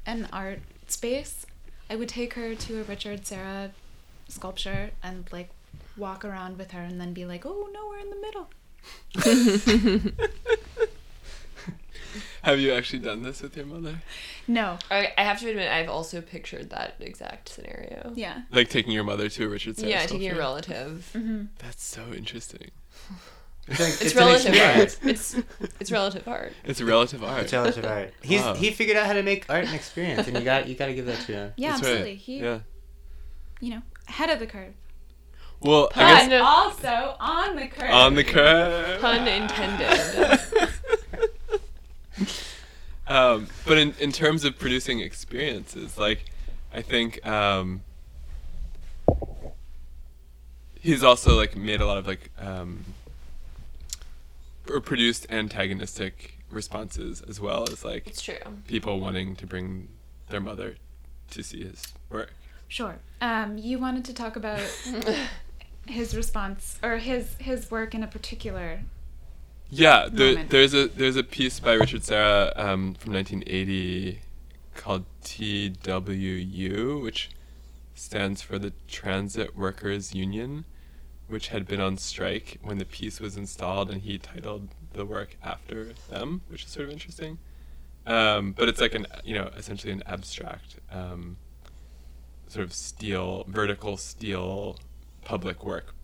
[0.07, 1.47] an art space,
[1.89, 3.73] I would take her to a Richard Serra
[4.29, 5.49] sculpture and like
[6.01, 8.51] walk around with her and then be like, "Oh, no, we're in the middle."
[12.43, 14.01] Have you actually done this with your mother?
[14.49, 14.79] No.
[14.91, 18.13] I, I have to admit, I've also pictured that exact scenario.
[18.15, 18.43] Yeah.
[18.51, 21.11] Like taking your mother to a Richard Serra Yeah, taking a relative.
[21.15, 21.45] Mm-hmm.
[21.59, 22.71] That's so interesting.
[23.69, 24.99] It's, like, It's, an relative art.
[25.03, 25.37] It's
[25.79, 26.53] it's relative art.
[26.65, 27.43] It's relative art.
[27.45, 28.15] It's relative art.
[28.23, 28.55] He's Wow.
[28.55, 30.95] he figured out how to make art an experience, and you got you got to
[30.95, 31.53] give that to him.
[31.57, 32.11] Yeah, That's absolutely.
[32.13, 32.19] Right.
[32.19, 32.59] He, Yeah.
[33.61, 34.73] you know, ahead of the curve.
[35.61, 37.91] Well, But I guess also on the curve.
[37.91, 39.01] on the curve.
[39.01, 40.41] Pun intended.
[43.07, 46.25] um, but in, in terms of producing experiences, like
[46.73, 47.83] I think um,
[50.81, 52.85] he's also like made a lot of like um,
[54.71, 58.37] or produced antagonistic responses as well as like It's true.
[58.67, 59.89] people wanting to bring
[60.31, 60.77] their mother
[61.33, 62.33] to see his work.
[62.69, 62.97] Sure.
[63.21, 64.61] Um, you wanted to talk about
[65.87, 68.81] his response or his his work in a particular.
[69.71, 74.21] Yeah, there, there's a there's a piece by Richard Serra um, from 1980
[74.75, 77.31] called TWU, which
[77.95, 80.65] stands for the Transit Workers Union,
[81.29, 85.37] which had been on strike when the piece was installed, and he titled the work
[85.43, 87.39] after them, which is sort of interesting.
[88.07, 91.37] Um, but it's like an you know essentially an abstract um,
[92.49, 94.77] sort of steel vertical steel
[95.25, 95.95] public work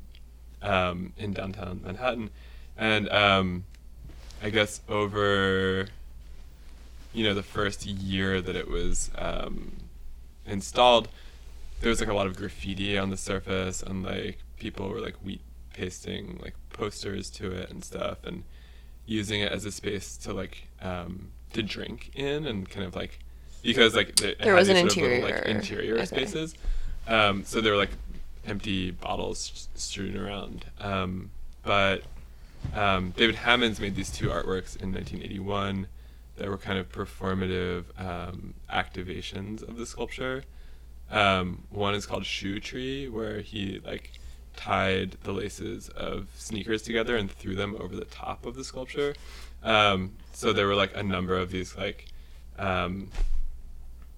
[0.63, 2.31] um, in downtown Manhattan,
[2.77, 3.65] and um,
[4.43, 5.89] I guess over
[7.13, 9.73] you know the first year that it was um,
[10.45, 11.09] installed,
[11.81, 15.15] there was like a lot of graffiti on the surface, and like people were like
[15.25, 15.41] wheat
[15.73, 18.45] pasting like posters to it and stuff, and
[19.07, 23.19] using it as a space to like um, to drink in and kind of like
[23.63, 25.57] because like the, There was an of little, like interior.
[25.57, 26.05] interior Okay.
[26.07, 26.55] spaces.
[27.09, 27.91] Um, so there were like
[28.47, 30.67] empty bottles strewn around.
[30.81, 31.31] Um,
[31.63, 32.03] but
[32.75, 35.89] um, David Hammons made these two artworks in 1981
[36.37, 40.45] that were kind of performative um, activations of the sculpture.
[41.11, 44.13] Um, one is called Shoe Tree, where he like
[44.57, 49.15] tied the laces of sneakers together and threw them over the top of the sculpture.
[49.63, 52.07] Um, so there were like a number of these like
[52.59, 53.11] um,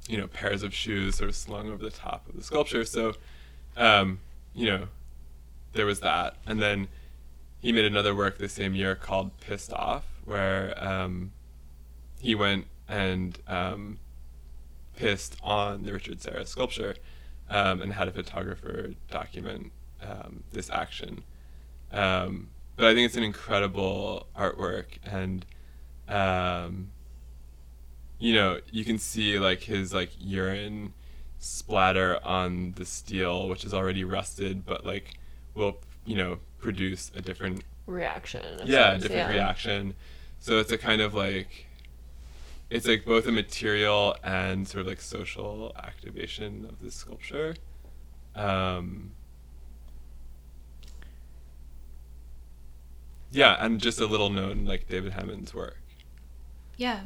[0.08, 2.84] you know pairs of shoes sort of slung over the top of the sculpture.
[2.84, 3.14] So
[3.78, 4.20] um,
[4.54, 4.88] you know
[5.72, 6.88] there was that, and then
[7.60, 11.32] he made another work the same year called Pissed Off, where um,
[12.20, 13.98] he went and um,
[14.96, 16.96] pissed on the Richard Serra sculpture
[17.48, 19.72] um, and had a photographer document
[20.02, 21.24] um, this action.
[21.92, 25.44] Um, but I think it's an incredible artwork, and
[28.18, 30.92] you know you can see like his like urine
[31.38, 35.18] splatter on the steel, which is already rusted, but like
[35.54, 38.60] will you know produce a different reaction.
[38.60, 39.94] of yeah, sorts, different reaction.
[40.40, 41.66] So it's a kind of like
[42.70, 47.54] it's like both a material and sort of like social activation of this sculpture.
[48.34, 49.12] Um,
[53.30, 55.78] yeah, and just a little known like David Hammond's work.
[56.76, 57.00] Yeah.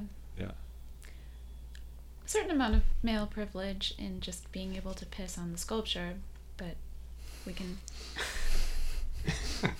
[2.26, 6.14] Certain amount of male privilege in just being able to piss on the sculpture,
[6.56, 6.76] but
[7.44, 7.78] we can.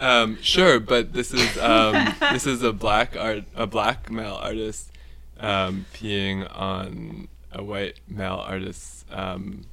[0.00, 4.90] Um, sure, but this is um, this is a black art, a black male artist
[5.38, 9.66] um, peeing on a white male artist's um,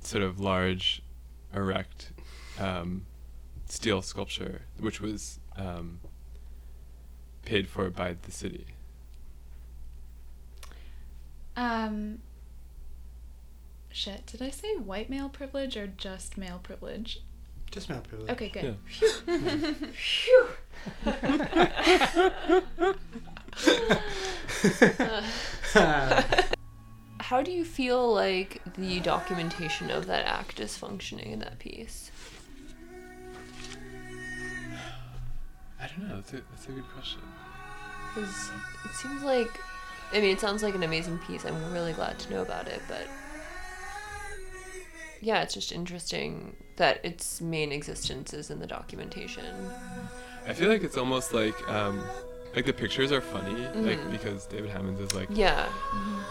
[0.00, 1.02] sort of large,
[1.54, 2.12] erect
[2.58, 3.04] um,
[3.66, 6.00] steel sculpture, which was um,
[7.44, 8.64] paid for by the city.
[11.56, 12.18] Um.
[13.90, 17.22] Shit, did I say white male privilege or just male privilege?
[17.70, 18.30] Just male privilege.
[18.30, 18.76] Okay, good.
[27.20, 32.12] How do you feel like the documentation of that act is functioning in that piece?
[35.80, 36.16] I don't know.
[36.16, 37.20] That's a, that's a good question.
[38.14, 38.50] Because
[38.84, 39.50] it seems like,
[40.12, 41.44] I mean, it sounds like an amazing piece.
[41.44, 43.06] I'm really glad to know about it, but
[45.20, 49.44] yeah, it's just interesting that its main existence is in the documentation.
[50.46, 52.02] I feel like it's almost like um,
[52.54, 55.68] like the pictures are funny, like because David Hammons is like Yeah,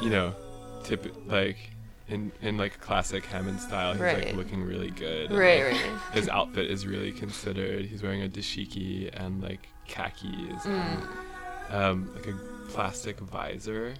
[0.01, 0.33] you know,
[0.83, 1.57] tip like
[2.07, 3.93] in in like classic Hammons style.
[3.93, 5.31] He's like looking really good.
[5.31, 6.01] and, right, like, right.
[6.13, 7.85] His outfit is really considered.
[7.85, 11.03] He's wearing a dashiki and like khakis and
[11.71, 13.93] um, like a plastic visor.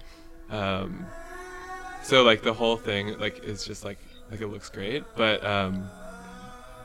[0.50, 1.06] Um,
[2.02, 3.98] so like the whole thing like is just like
[4.30, 5.88] like it looks great, but um,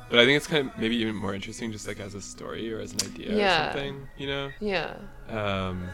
[0.10, 2.74] but I think it's kind of maybe even more interesting just like as a story
[2.74, 3.62] or as an idea Yeah.
[3.62, 4.94] or something, you know Yeah,
[5.30, 5.88] um,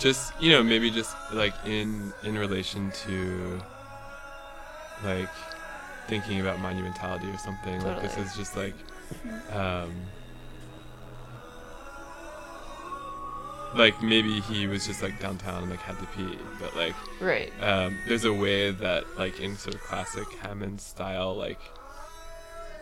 [0.00, 3.60] just you know maybe just like in in relation to
[5.04, 5.28] like
[6.08, 8.74] thinking about monumentality or something like this is just like
[9.52, 9.92] um
[13.76, 17.52] like maybe he was just like downtown and like had to pee but like right.
[17.62, 21.60] um, there's a way that like in sort of classic Hammons style like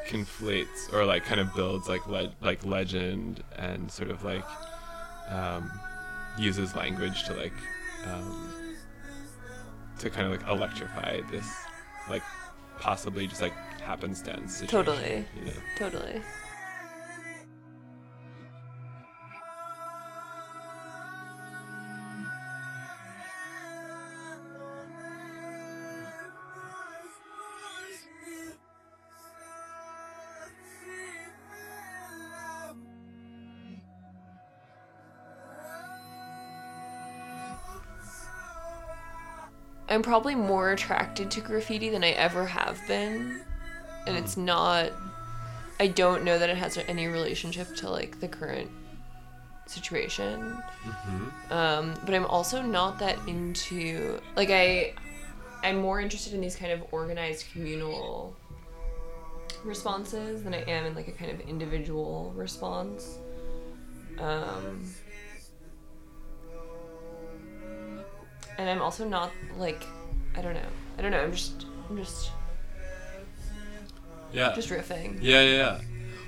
[0.07, 4.45] conflates or like kind of builds like le- like legend and sort of like
[5.31, 5.71] um,
[6.39, 7.53] uses language to like
[8.07, 8.77] um,
[9.99, 11.49] to kind of like electrify this
[12.09, 12.23] like
[12.79, 15.25] possibly just like happenstance situation, Totally.
[15.39, 15.53] you know?
[15.77, 16.21] Totally.
[39.95, 43.41] I'm probably more attracted to graffiti than I ever have been.
[44.07, 44.93] And it's not
[45.81, 48.71] I don't know that it has any relationship to like the current
[49.67, 50.57] situation.
[51.51, 54.95] Um, but I'm also not that into like I
[55.63, 58.37] I'm more interested in these kind of organized communal
[59.65, 63.19] responses than I am in like a kind of individual response.
[64.19, 64.85] Um,
[68.59, 69.85] and I'm also not like
[70.37, 70.69] I don't know.
[70.99, 71.23] I don't know.
[71.23, 72.31] I'm just I'm just
[74.33, 75.19] yeah just riffing.
[75.21, 75.81] Yeah, yeah, yeah.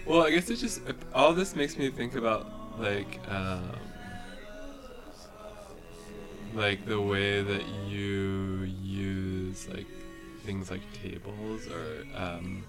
[0.05, 0.81] Well, I guess it just
[1.15, 2.47] all this makes me think about
[2.79, 3.73] like um,
[6.55, 9.87] like the way that you use like
[10.45, 12.65] things like tables or um,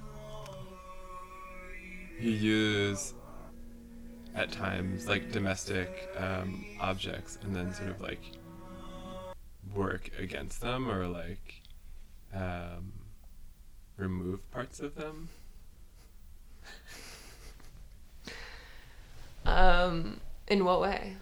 [2.20, 3.14] you use
[4.34, 8.22] at times like domestic um, objects and then sort of like
[9.78, 11.62] work against them or like
[12.34, 12.92] um,
[13.98, 15.30] remove parts of them.
[19.46, 21.16] Um, in what way?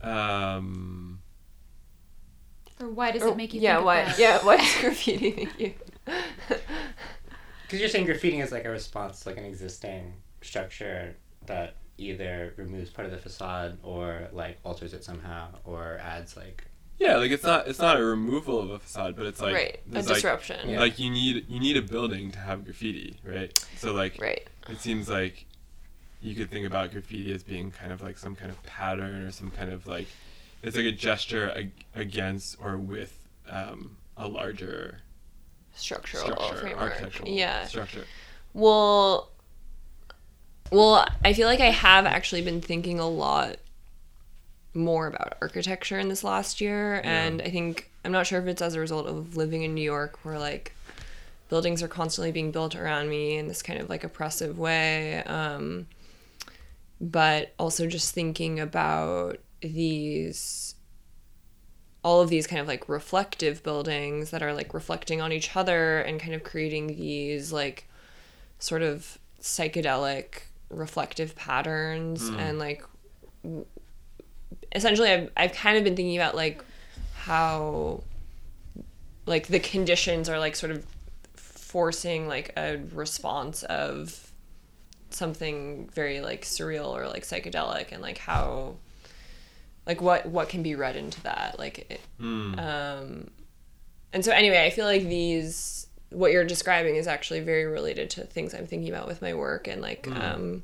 [0.00, 1.20] Um,
[2.80, 3.98] Or why does Or- it make you yeah, think why?
[4.00, 4.18] of that?
[4.18, 5.74] Yeah, why does graffiti make you?
[7.64, 12.54] Because you're saying graffiti is like a response to like an existing structure that either
[12.56, 16.64] removes part of the facade or like alters it somehow or adds like
[16.98, 19.80] yeah, like it's not it's not a removal of a facade, but it's like right,
[19.88, 20.68] a there's, like- disruption.
[20.68, 20.80] Yeah.
[20.80, 23.56] Like you need you need a building to have graffiti, right?
[23.76, 24.46] So like Right.
[24.68, 25.44] it seems like
[26.20, 29.30] you could think about graffiti as being kind of like some kind of pattern or
[29.30, 30.08] some kind of like
[30.62, 33.16] it's like a gesture ag- against or with
[33.48, 34.98] um, a larger
[35.76, 36.80] Structural structure, framework.
[36.82, 37.64] architectural Yeah.
[37.66, 38.04] structure.
[38.52, 39.30] Well,
[40.72, 43.56] Well, I feel like I have actually been thinking a lot
[44.74, 48.62] more about architecture in this last year, and I think I'm not sure if it's
[48.62, 50.72] as a result of living in New York, where like
[51.48, 55.86] buildings are constantly being built around me in this kind of like oppressive way, um,
[57.00, 60.74] but also just thinking about these
[62.04, 65.98] all of these kind of like reflective buildings that are like reflecting on each other
[65.98, 67.88] and kind of creating these like
[68.58, 72.84] sort of psychedelic reflective patterns and like
[74.74, 76.64] essentially I've, I've kind of been thinking about like
[77.16, 78.02] how
[79.26, 80.84] like the conditions are like sort of
[81.36, 84.32] forcing like a response of
[85.10, 88.74] something very like surreal or like psychedelic and like how
[89.86, 92.00] like what what can be read into that like it,
[92.58, 93.30] um
[94.12, 98.22] and so anyway i feel like these what you're describing is actually very related to
[98.22, 100.62] things i'm thinking about with my work and like um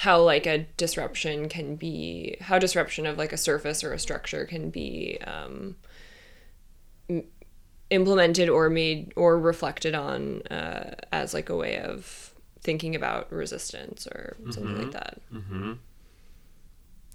[0.00, 4.44] how like a disruption can be how disruption of like a surface or a structure
[4.46, 5.76] can be um
[7.08, 7.24] m-
[7.90, 12.32] implemented or made or reflected on uh, as like a way of
[12.62, 15.20] thinking about resistance or something like that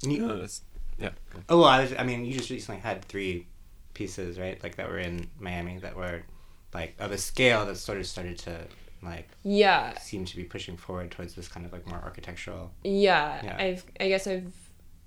[0.03, 0.61] And you- No, that's-
[0.99, 1.11] yeah.
[1.49, 1.93] Oh well, I was.
[1.97, 3.47] I mean, you just recently had three
[3.93, 4.61] pieces, right?
[4.63, 6.23] Like that were in Miami that were
[6.73, 8.65] like of a scale that sort of started to
[9.03, 12.71] like yeah seem to be pushing forward towards this kind of like more architectural.
[12.83, 13.57] yeah, Yeah.
[13.57, 14.53] i've i guess i've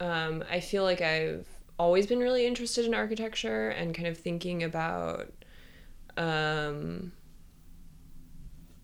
[0.01, 1.47] um i feel like i've
[1.79, 5.33] always been really interested in architecture and kind of thinking about
[6.17, 7.13] um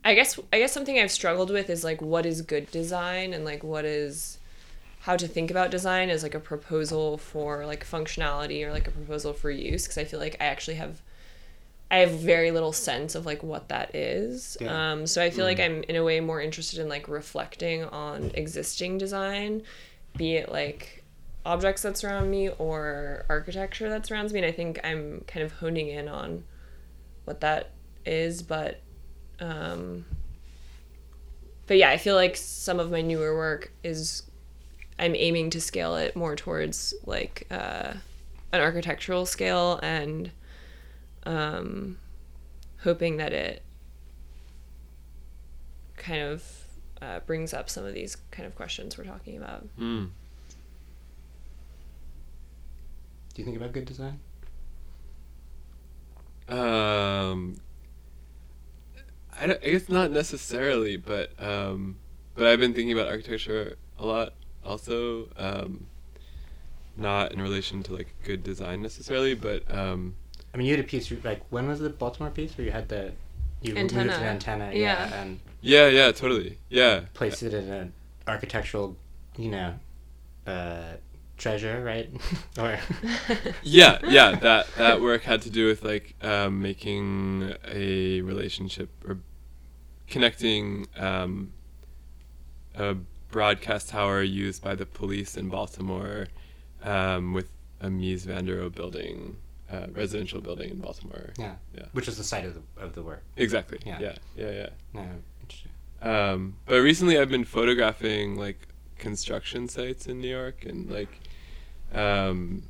[0.04, 3.44] i guess i guess something i've struggled with is like what is good design and
[3.44, 4.38] like what is
[5.00, 8.90] how to think about design as like a proposal for like functionality or like a
[8.90, 11.00] proposal for use because i feel like i actually have
[11.94, 14.56] I have very little sense of like what that is.
[14.60, 14.92] Yeah.
[14.92, 18.32] Um, so I feel like I'm in a way more interested in like reflecting on
[18.34, 19.62] existing design,
[20.16, 21.04] be it like
[21.46, 24.40] objects that surround me or architecture that surrounds me.
[24.40, 26.42] And I think I'm kind of honing in on
[27.26, 27.70] what that
[28.04, 28.80] is, but
[29.38, 30.04] um,
[31.68, 34.24] but yeah, I feel like some of my newer work is
[34.98, 37.92] I'm aiming to scale it more towards like uh,
[38.52, 40.32] an architectural scale and
[41.26, 41.98] um,
[42.82, 43.62] hoping that it
[45.96, 46.44] kind of
[47.00, 49.66] uh, brings up some of these kind of questions we're talking about.
[49.78, 50.10] Mm.
[53.34, 54.20] Do you think about good design?
[56.48, 57.56] Um,
[59.40, 61.96] I, don't- I guess not necessarily, but um,
[62.34, 64.34] but I've been thinking about architecture a lot.
[64.64, 65.86] Also, um,
[66.96, 70.14] not in relation to like good design necessarily, but um,
[70.54, 72.88] I mean, you had a piece like when was the Baltimore piece where you had
[72.88, 73.12] the
[73.60, 74.26] you moved an Antenna.
[74.26, 75.08] antenna, Yeah.
[75.08, 77.92] yeah, and yeah, yeah, totally, yeah, placed it in an
[78.28, 78.96] architectural,
[79.36, 79.74] you know,
[80.46, 80.92] uh,
[81.38, 82.08] treasure, right?
[82.58, 82.78] or
[83.62, 84.36] yeah, yeah.
[84.36, 89.18] That that work had to do with like um, making a relationship or
[90.06, 91.52] connecting um,
[92.76, 92.94] a
[93.30, 96.28] broadcast tower used by the police in Baltimore
[96.84, 97.48] um, with
[97.80, 99.36] a Mies van der Rohe building,
[99.72, 101.32] uh, residential building in Baltimore.
[101.38, 101.86] yeah, Yeah.
[101.92, 103.22] which is the site of the of the work.
[103.36, 103.78] Exactly.
[103.86, 103.98] Yeah.
[104.00, 104.16] Yeah.
[104.36, 104.50] Yeah.
[104.50, 104.68] Yeah.
[104.92, 105.08] No,
[105.42, 105.70] interesting.
[106.02, 108.68] Um, but recently, I've been photographing like
[108.98, 111.08] construction sites in New York, and like,
[111.94, 112.64] um,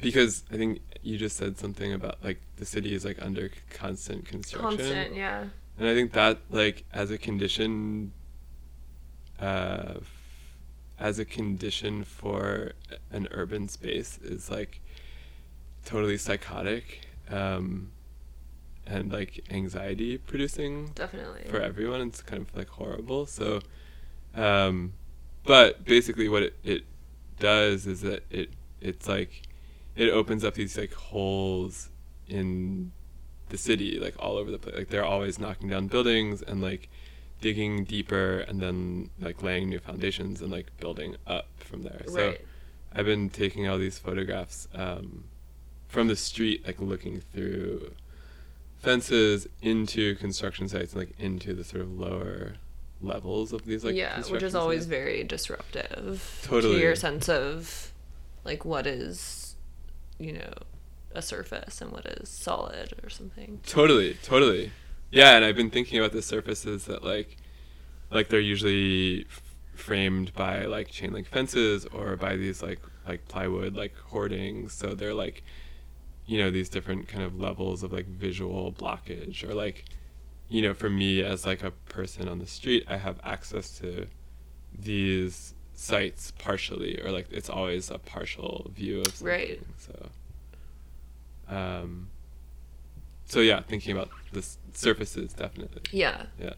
[0.00, 4.24] because I think you just said something about like the city is like under constant
[4.26, 5.44] construction, Constant, yeah.
[5.78, 8.12] and I think that like as a condition,
[9.38, 9.94] uh,
[10.98, 12.72] as a condition for
[13.12, 14.80] an urban space is like
[15.88, 17.00] totally psychotic,
[17.30, 17.90] um,
[18.86, 21.44] and like anxiety producing Definitely.
[21.48, 22.02] for everyone.
[22.02, 23.24] It's kind of like horrible.
[23.26, 23.60] So,
[24.34, 24.92] um,
[25.44, 26.84] but basically, what it, it
[27.40, 28.50] does is that it
[28.80, 29.42] it's like
[29.96, 31.88] it opens up these like holes
[32.28, 32.92] in
[33.48, 34.76] the city, like all over the place.
[34.76, 36.90] Like they're always knocking down buildings and like
[37.40, 42.02] digging deeper and then like laying new foundations and like building up from there.
[42.06, 42.44] So Right.
[42.92, 45.24] I've been taking all these photographs um,
[45.88, 47.92] from the street, like looking through
[48.78, 52.54] fences into construction sites and like into the sort of lower
[53.00, 54.88] levels of these like yeah, which is always sites.
[54.88, 56.76] very disruptive Totally.
[56.76, 57.92] to your sense of
[58.44, 59.56] like what is,
[60.18, 60.52] you know,
[61.14, 63.60] a surface and what is solid or something.
[63.66, 64.72] Totally, totally.
[65.10, 67.36] Yeah, and I've been thinking about the surfaces that like,
[68.10, 69.26] like they're usually
[69.74, 74.72] framed by like chain link fences or by these like like plywood like hoardings.
[74.72, 75.42] So they're like,
[76.28, 79.86] you know, these different kind of levels of like visual blockage or like,
[80.50, 84.06] you know, for me as like a person on the street, I have access to
[84.78, 89.26] these sites partially, or like it's always a partial view of something.
[89.26, 89.60] Right.
[89.78, 90.10] So,
[91.48, 92.10] um,
[93.24, 94.44] so yeah, thinking about the
[94.74, 95.80] surfaces definitely.
[95.92, 96.26] Yeah.
[96.38, 96.54] Yeah.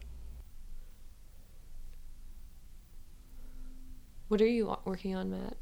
[4.27, 5.55] What are you working on, Matt?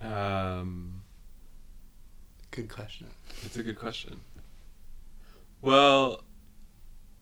[0.00, 1.02] Um,
[2.50, 3.06] Good question.
[3.44, 4.20] It's a good question.
[5.60, 6.22] Well,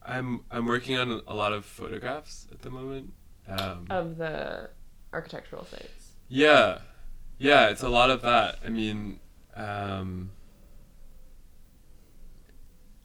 [0.05, 3.13] I'm I'm working on a lot of photographs at the moment.
[3.49, 4.71] Um, Of the
[5.13, 6.13] architectural sites.
[6.29, 6.79] yeah,
[7.39, 8.59] yeah, it's a lot of that.
[8.65, 9.19] I mean,
[9.57, 10.31] um,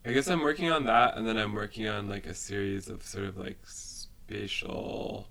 [0.06, 3.04] I guess I'm working on that, and then I'm working on like a series of
[3.04, 5.28] sort of like spatial,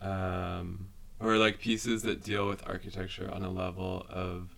[0.00, 0.88] um,
[1.20, 4.54] or like pieces that deal with architecture on a level of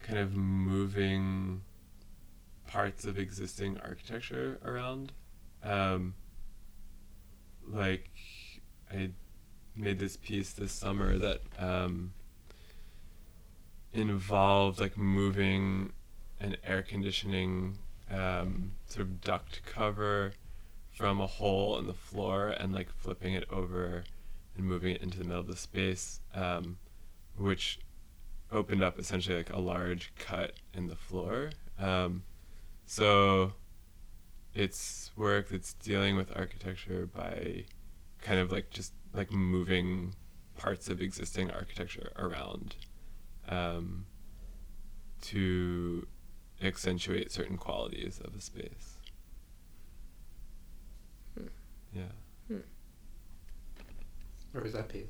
[0.00, 1.62] kind of moving
[2.66, 5.12] parts of existing architecture around.
[5.62, 6.14] Um,
[7.66, 8.10] like,
[8.92, 9.10] I
[9.74, 12.12] made this piece this summer that um,
[13.92, 15.92] involved like moving
[16.40, 17.78] an air conditioning
[18.10, 20.32] um, sort of duct cover
[20.92, 24.04] from a hole in the floor and like flipping it over
[24.56, 26.78] and moving it into the middle of the space, um,
[27.36, 27.78] which
[28.52, 31.50] opened up essentially like a large cut in the floor.
[31.78, 32.22] Um,
[32.84, 33.52] so
[34.54, 37.64] it's work that's dealing with architecture by
[38.22, 40.14] kind of like just like moving
[40.56, 42.76] parts of existing architecture around
[43.48, 44.06] um,
[45.20, 46.06] to
[46.62, 48.94] accentuate certain qualities of a space.
[51.94, 52.02] Yeah.
[54.56, 55.04] Where was that piece?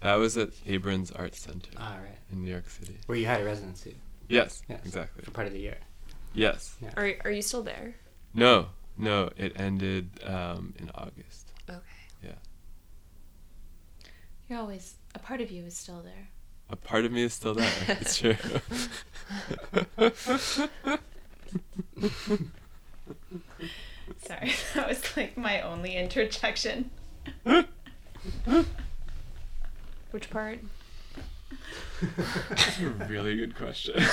[0.00, 2.16] That was at Abrons Art Center All right.
[2.30, 2.98] in New York City.
[3.06, 3.96] Where you had a residency
[4.28, 4.78] Yes, Yes.
[4.84, 5.24] exactly.
[5.24, 5.78] for part of the year.
[6.34, 6.76] Yes.
[6.96, 7.96] Are are you still there?
[8.32, 11.50] No, no, it ended um, in August.
[11.68, 11.80] Okay.
[12.22, 12.36] Yeah.
[14.48, 16.28] You're always a part of you is still there.
[16.70, 17.72] A part of me is still there.
[17.88, 18.36] it's true.
[24.26, 26.90] Sorry, that was like my only interjection.
[30.10, 30.60] Which part?
[32.50, 33.94] That's a really good question.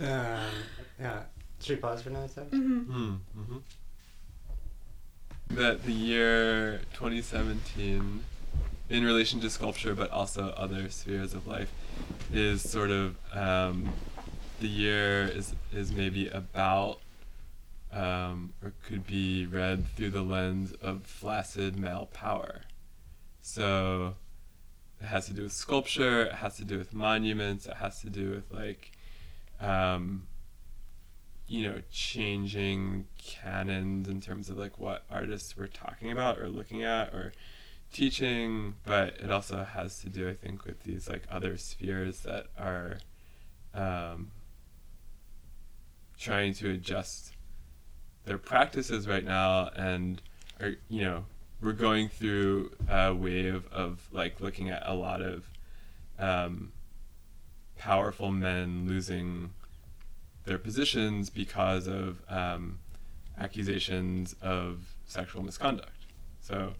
[0.00, 0.48] Um,
[0.98, 1.22] yeah.
[1.60, 2.50] Should we pause for another second?
[2.86, 3.60] Hmm, mhm.
[5.50, 8.24] That the year 2017,
[8.90, 11.70] in relation to sculpture, but also other spheres of life,
[12.32, 13.92] is sort of um,
[14.60, 17.00] the year is is maybe about,
[17.92, 22.62] um, or could be read through the lens of flaccid male power.
[23.40, 24.14] So
[25.00, 26.22] it has to do with sculpture.
[26.22, 27.66] It has to do with monuments.
[27.66, 28.92] It has to do with like.
[29.60, 30.28] Um,
[31.48, 36.82] you know, changing canons in terms of like what artists we're talking about or looking
[36.82, 37.32] at or
[37.90, 42.48] teaching, but it also has to do, I think, with these like other spheres that
[42.58, 42.98] are
[43.74, 44.30] um,
[46.18, 47.32] trying to adjust
[48.28, 50.20] their practices right now and
[50.60, 51.24] are you know
[51.60, 55.44] we're going through a wave of like looking at a lot of
[56.18, 56.72] um,
[57.76, 59.50] powerful men losing
[60.44, 62.78] their positions because of um,
[63.38, 66.06] accusations of sexual misconduct.
[66.40, 66.74] So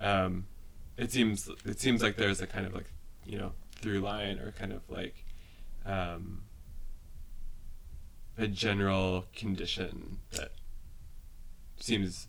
[0.00, 0.46] um,
[0.98, 2.90] it seems it seems like there's a kind of like
[3.24, 5.24] you know through line or kind of like
[5.86, 6.42] um,
[8.36, 10.52] a general condition that
[11.80, 12.26] seems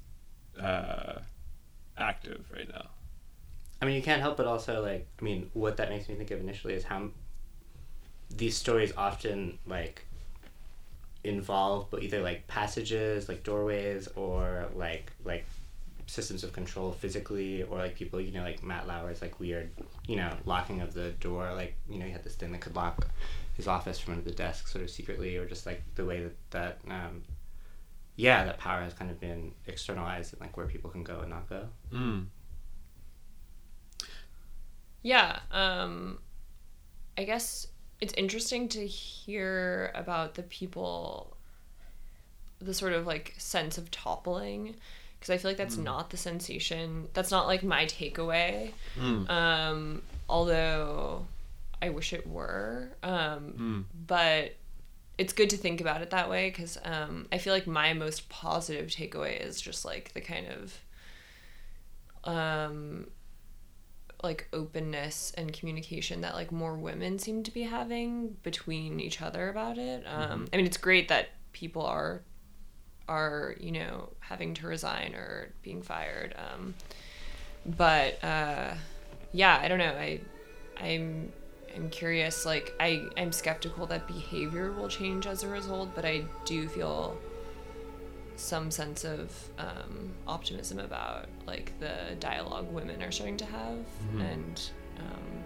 [0.59, 1.19] uh,
[1.97, 2.87] active right now.
[3.81, 5.07] I mean, you can't help but also like.
[5.19, 7.09] I mean, what that makes me think of initially is how
[8.35, 10.05] these stories often like
[11.23, 15.45] involve, but either like passages, like doorways, or like like
[16.07, 19.69] systems of control physically, or like people, you know, like Matt Lauer's like weird,
[20.07, 21.53] you know, locking of the door.
[21.53, 23.07] Like you know, he had this thing that could lock
[23.55, 26.51] his office from under the desk, sort of secretly, or just like the way that
[26.51, 26.79] that.
[26.89, 27.23] Um,
[28.19, 31.29] yeah, that power has kind of been externalized, and like where people can go and
[31.29, 31.67] not go.
[31.93, 32.25] Mm.
[35.01, 35.39] Yeah.
[35.51, 36.19] Um,
[37.17, 37.67] I guess
[38.01, 41.35] it's interesting to hear about the people,
[42.59, 44.75] the sort of like sense of toppling,
[45.19, 47.07] because I feel like that's not the sensation.
[47.13, 48.73] That's not like my takeaway.
[48.97, 49.29] Mm.
[49.29, 51.25] Um, although
[51.81, 52.91] I wish it were.
[53.03, 53.83] Um, Mm.
[54.07, 54.55] but
[55.19, 58.29] it's good to think about it that way because um, I feel like my most
[58.29, 60.79] positive takeaway is just like the kind of
[62.23, 63.07] um,
[64.23, 69.49] like openness and communication that like more women seem to be having between each other
[69.49, 70.05] about it.
[70.07, 72.21] Um, I mean, it's great that people are
[73.09, 76.33] are you know having to resign or being fired.
[76.37, 76.75] Um,
[77.65, 78.73] but uh,
[79.33, 79.91] yeah, I don't know.
[79.91, 80.21] I
[80.77, 81.33] I'm
[81.75, 82.45] I'm curious.
[82.45, 87.17] Like I I'm skeptical that behavior will change as a result, but I do feel
[88.35, 93.77] some sense of um, optimism about like the dialogue women are starting to have
[94.17, 94.61] and
[94.97, 95.43] um,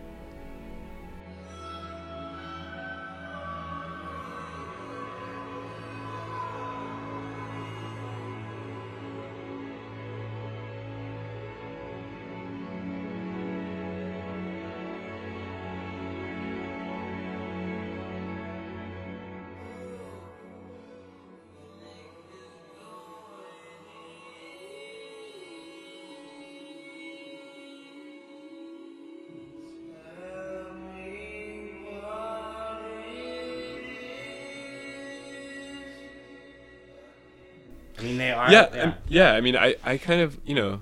[38.34, 38.52] are.
[38.52, 39.34] yeah, they um, yeah.
[39.34, 40.82] I mean, I, I kind of, you know,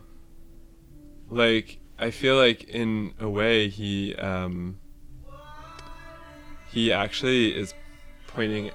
[1.30, 4.80] like I feel like in a way he, um,
[6.72, 7.74] he actually is
[8.28, 8.72] pointing.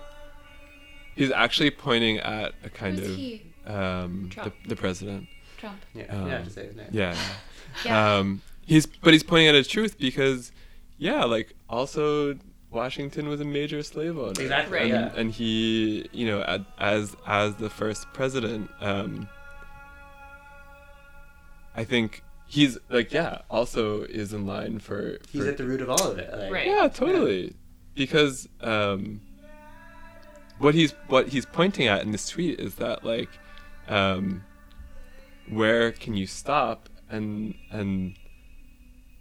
[1.14, 3.42] He's actually pointing at a kind Who's of he?
[3.66, 4.54] um the, Trump.
[4.68, 5.28] the president.
[5.56, 5.80] Trump.
[5.94, 6.88] Yeah, you um, don't have to say his name.
[6.92, 7.16] Yeah.
[7.84, 8.16] Yeah.
[8.16, 10.52] Um, he's but he's pointing at a truth because,
[10.98, 12.38] yeah, like also
[12.70, 14.30] Washington was a major slave owner.
[14.40, 14.90] Exactly, Right.
[14.90, 15.20] And, yeah.
[15.20, 19.28] and he, you know, as as the first president, um,
[21.74, 25.18] I think he's like, yeah, also is in line for.
[25.30, 26.30] He's at the root of all of it.
[26.32, 26.66] Like, Right.
[26.66, 27.54] yeah, totally.
[27.94, 29.20] Because um,
[30.58, 33.28] what he's what he's pointing at in this tweet is that like,
[33.88, 34.44] um,
[35.48, 36.88] where can you stop?
[37.08, 38.16] And and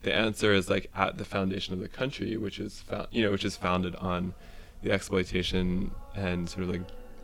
[0.06, 3.32] the answer is like at the foundation of the country, which is found, you know,
[3.32, 4.36] which is founded on
[4.84, 6.82] the exploitation and sort of like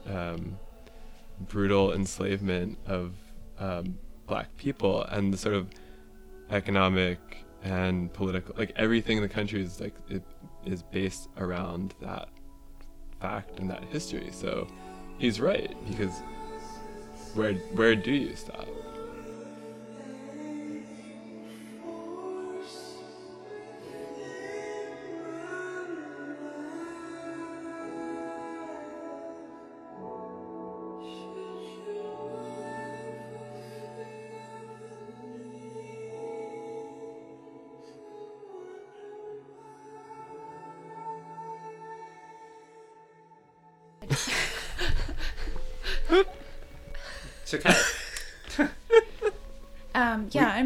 [0.09, 0.57] um,
[1.41, 3.13] brutal enslavement of
[3.59, 5.69] um, black people and the sort of
[6.49, 7.19] economic
[7.63, 10.23] and political like everything in the country is like it
[10.65, 12.29] is based around that
[13.19, 14.31] fact and that history.
[14.31, 14.67] So
[15.19, 16.19] he's right because
[17.35, 18.67] where where do you stop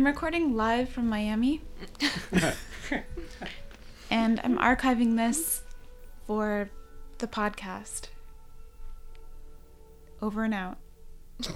[0.05, 1.63] I'm recording live from Miami.
[4.11, 5.63] and I'm archiving this
[6.27, 6.69] for
[7.17, 8.09] the podcast.
[10.21, 10.77] Over and out.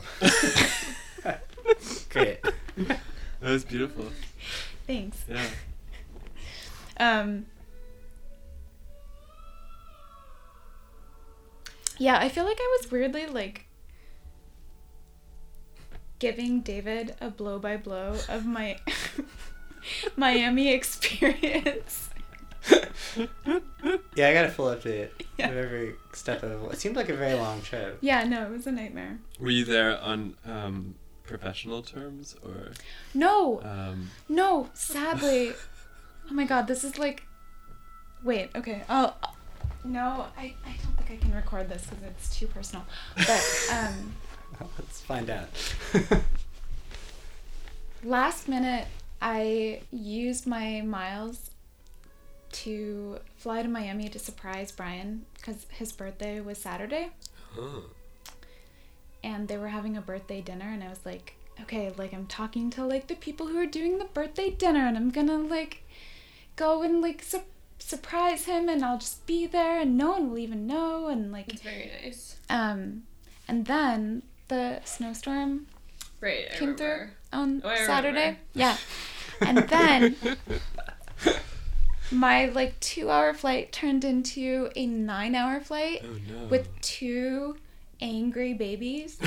[2.10, 2.42] great.
[2.42, 3.00] that
[3.40, 4.08] was beautiful
[4.88, 5.24] Thanks.
[5.30, 5.46] yeah
[7.00, 7.46] Um,
[12.00, 13.69] yeah, I feel like I was weirdly like
[16.20, 18.78] giving David a blow by blow of my
[20.16, 22.10] Miami experience.
[24.16, 25.50] Yeah, I got a full update Yeah.
[25.50, 26.74] of every step of it.
[26.74, 27.98] It seemed like a very long trip.
[28.02, 29.18] Yeah, no, it was a nightmare.
[29.40, 32.72] were you there on um, professional terms or
[33.14, 35.54] No, um, no, sadly.
[36.30, 37.24] Oh my god, this is like.
[38.24, 38.84] Wait, okay.
[38.90, 39.16] Oh,
[39.86, 42.86] no, I, I don't think I can record this because it's too personal.
[43.16, 44.14] But, um.
[44.78, 45.50] Let's find out.
[48.04, 48.88] last minute
[49.22, 51.52] i used my miles
[52.52, 57.10] to fly to miami to surprise brian because his birthday was saturday
[59.24, 62.70] and they were having a birthday dinner and i was like okay like i'm talking
[62.70, 65.84] to like the people who are doing the birthday dinner and i'm gonna like
[66.56, 67.42] go and like su-
[67.80, 71.52] surprise him and i'll just be there and no one will even know and like
[71.54, 72.38] it's very nice.
[72.50, 73.04] um
[73.48, 75.68] and then the snowstorm
[76.22, 76.48] Right.
[76.54, 78.18] I came through on Oh, Saturday.
[78.18, 78.40] remember.
[78.54, 78.78] Yeah.
[79.42, 80.16] And then
[82.12, 87.56] my like two hour flight turned into a nine hour flight oh no with two
[88.02, 89.18] angry babies.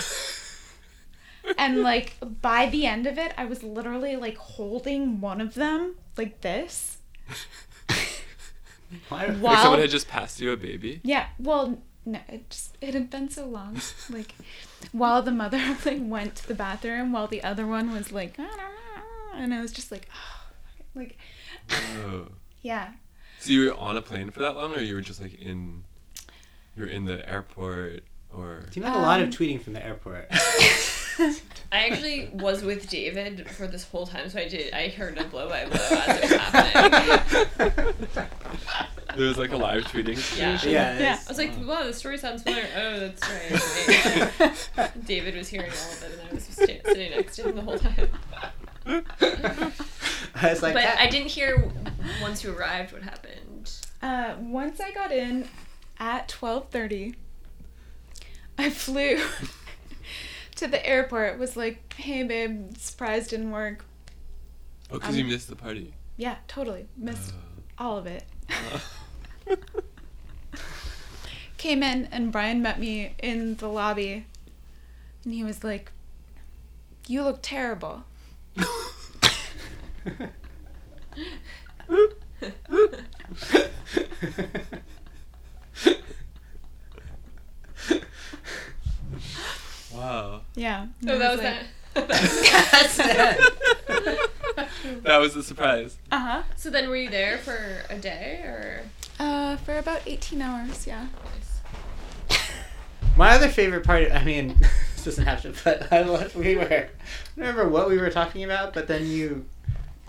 [1.57, 5.95] and like by the end of it, I was literally like holding one of them
[6.19, 6.99] like this.
[9.09, 9.27] Why?
[9.27, 13.11] like someone had just passed you a baby yeah, well, no, it just it had
[13.11, 13.81] been so long.
[14.11, 14.35] Like
[14.93, 19.03] while the mother like went to the bathroom, while the other one was like, ah,
[19.35, 20.51] and I was just like, oh,
[20.95, 21.19] Like,
[22.63, 22.93] yeah.
[23.39, 25.85] So you were on a plane for that long, or you were just like in,
[26.77, 28.05] you were in the airport,
[28.35, 30.27] or Do you have a lot of Um, tweeting from the airport?
[31.73, 34.73] I actually was with David for this whole time, so I did.
[34.75, 38.25] I heard a blow by blow as it was happening.
[39.17, 40.17] there was like a live tweeting.
[40.39, 40.57] Yeah.
[40.57, 40.71] situation?
[40.71, 40.99] yeah.
[40.99, 41.19] Yeah.
[41.27, 42.67] I was like, wow, the story sounds familiar.
[42.77, 43.23] Oh, that's
[44.41, 44.95] right.
[45.07, 47.63] David was hearing all of it, and I was sta- sitting next to him the
[47.63, 48.09] whole time.
[48.87, 51.71] I was like, But that- I didn't hear
[52.21, 53.71] once you arrived what happened.
[54.03, 55.49] Uh, once I got in
[55.99, 57.15] at 12:30,
[58.63, 59.19] I flew
[60.55, 61.37] to the airport.
[61.37, 63.85] Was like, "Hey babe, surprise didn't work."
[64.89, 65.95] Oh, because you um, missed the party.
[66.17, 67.83] Yeah, totally missed uh.
[67.83, 68.25] all of it.
[71.57, 74.27] Came in and Brian met me in the lobby,
[75.25, 75.91] and he was like,
[77.09, 78.05] "You look terrible."
[90.03, 90.41] Wow.
[90.57, 90.87] Yeah.
[91.07, 91.59] Oh, that was like,
[91.95, 92.09] that.
[92.73, 94.31] That's it.
[95.03, 95.97] That was a surprise.
[96.11, 96.43] Uh huh.
[96.57, 98.83] so then, were you there for a day or?
[99.19, 100.87] Uh, for about 18 hours.
[100.87, 101.07] Yeah.
[103.17, 104.57] My other favorite part, I mean,
[104.95, 106.91] this doesn't have to, but I love, we were, I don't
[107.37, 109.45] remember what we were talking about, but then you,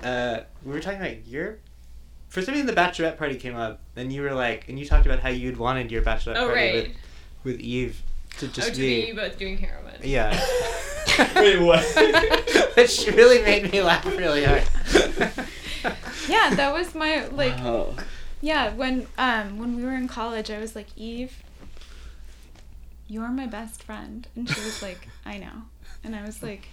[0.01, 1.59] uh, we were talking about your,
[2.29, 5.05] for some reason the bachelorette party came up, and you were like, and you talked
[5.05, 6.95] about how you'd wanted your bachelorette Oh party right.
[7.43, 8.01] with, with Eve
[8.39, 9.95] to just oh, to be, be both doing heroin.
[10.03, 10.31] yeah.
[11.35, 11.83] Wait, what?
[12.75, 14.63] Which really made me laugh really hard.
[16.29, 17.53] Yeah, that was my like.
[17.59, 17.95] Oh.
[18.39, 21.43] Yeah, when um when we were in college, I was like, Eve,
[23.07, 25.63] you're my best friend, and she was like, I know,
[26.01, 26.69] and I was like,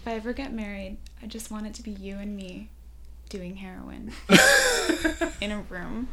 [0.00, 2.68] if I ever get married, I just want it to be you and me,
[3.28, 4.12] doing heroin
[5.40, 6.08] in a room.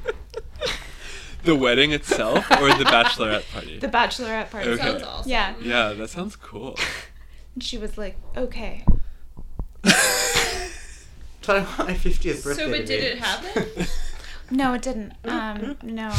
[1.44, 3.80] The wedding itself or the bachelorette party?
[3.80, 4.70] The bachelorette party.
[4.72, 4.84] Okay.
[4.84, 5.32] Sounds awesome.
[5.32, 6.78] Yeah, yeah, that sounds cool.
[7.56, 8.86] and she was like, okay.
[9.84, 13.86] That's I want my 50th birthday So, but did it happen?
[14.52, 15.14] No, it didn't.
[15.26, 16.12] Um, no,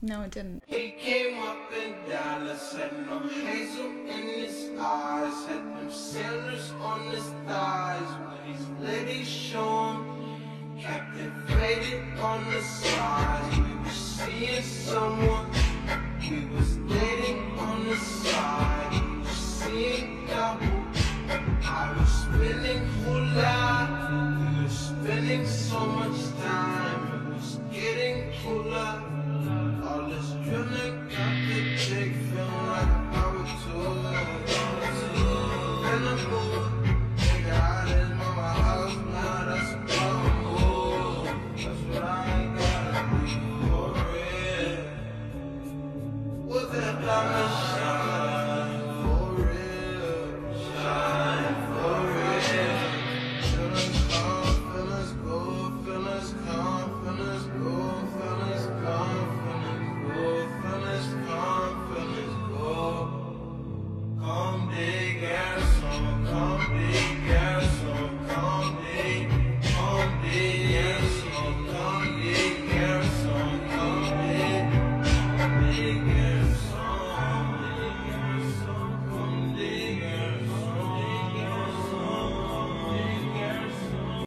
[0.00, 0.62] no, it didn't.
[0.68, 7.10] He came up in Dallas, had no hazel in his eyes, had them sailors on
[7.10, 8.00] his thighs.
[8.00, 10.21] When his ladies shone,
[10.82, 15.46] captivated on the side, We were seeing someone,
[16.20, 18.90] we was dating on the side.
[18.90, 20.82] We were seeing double.
[21.62, 23.54] I was spinning hula,
[24.40, 27.30] we were spending so much time.
[27.30, 29.11] It was getting cooler.
[47.04, 47.61] Gotta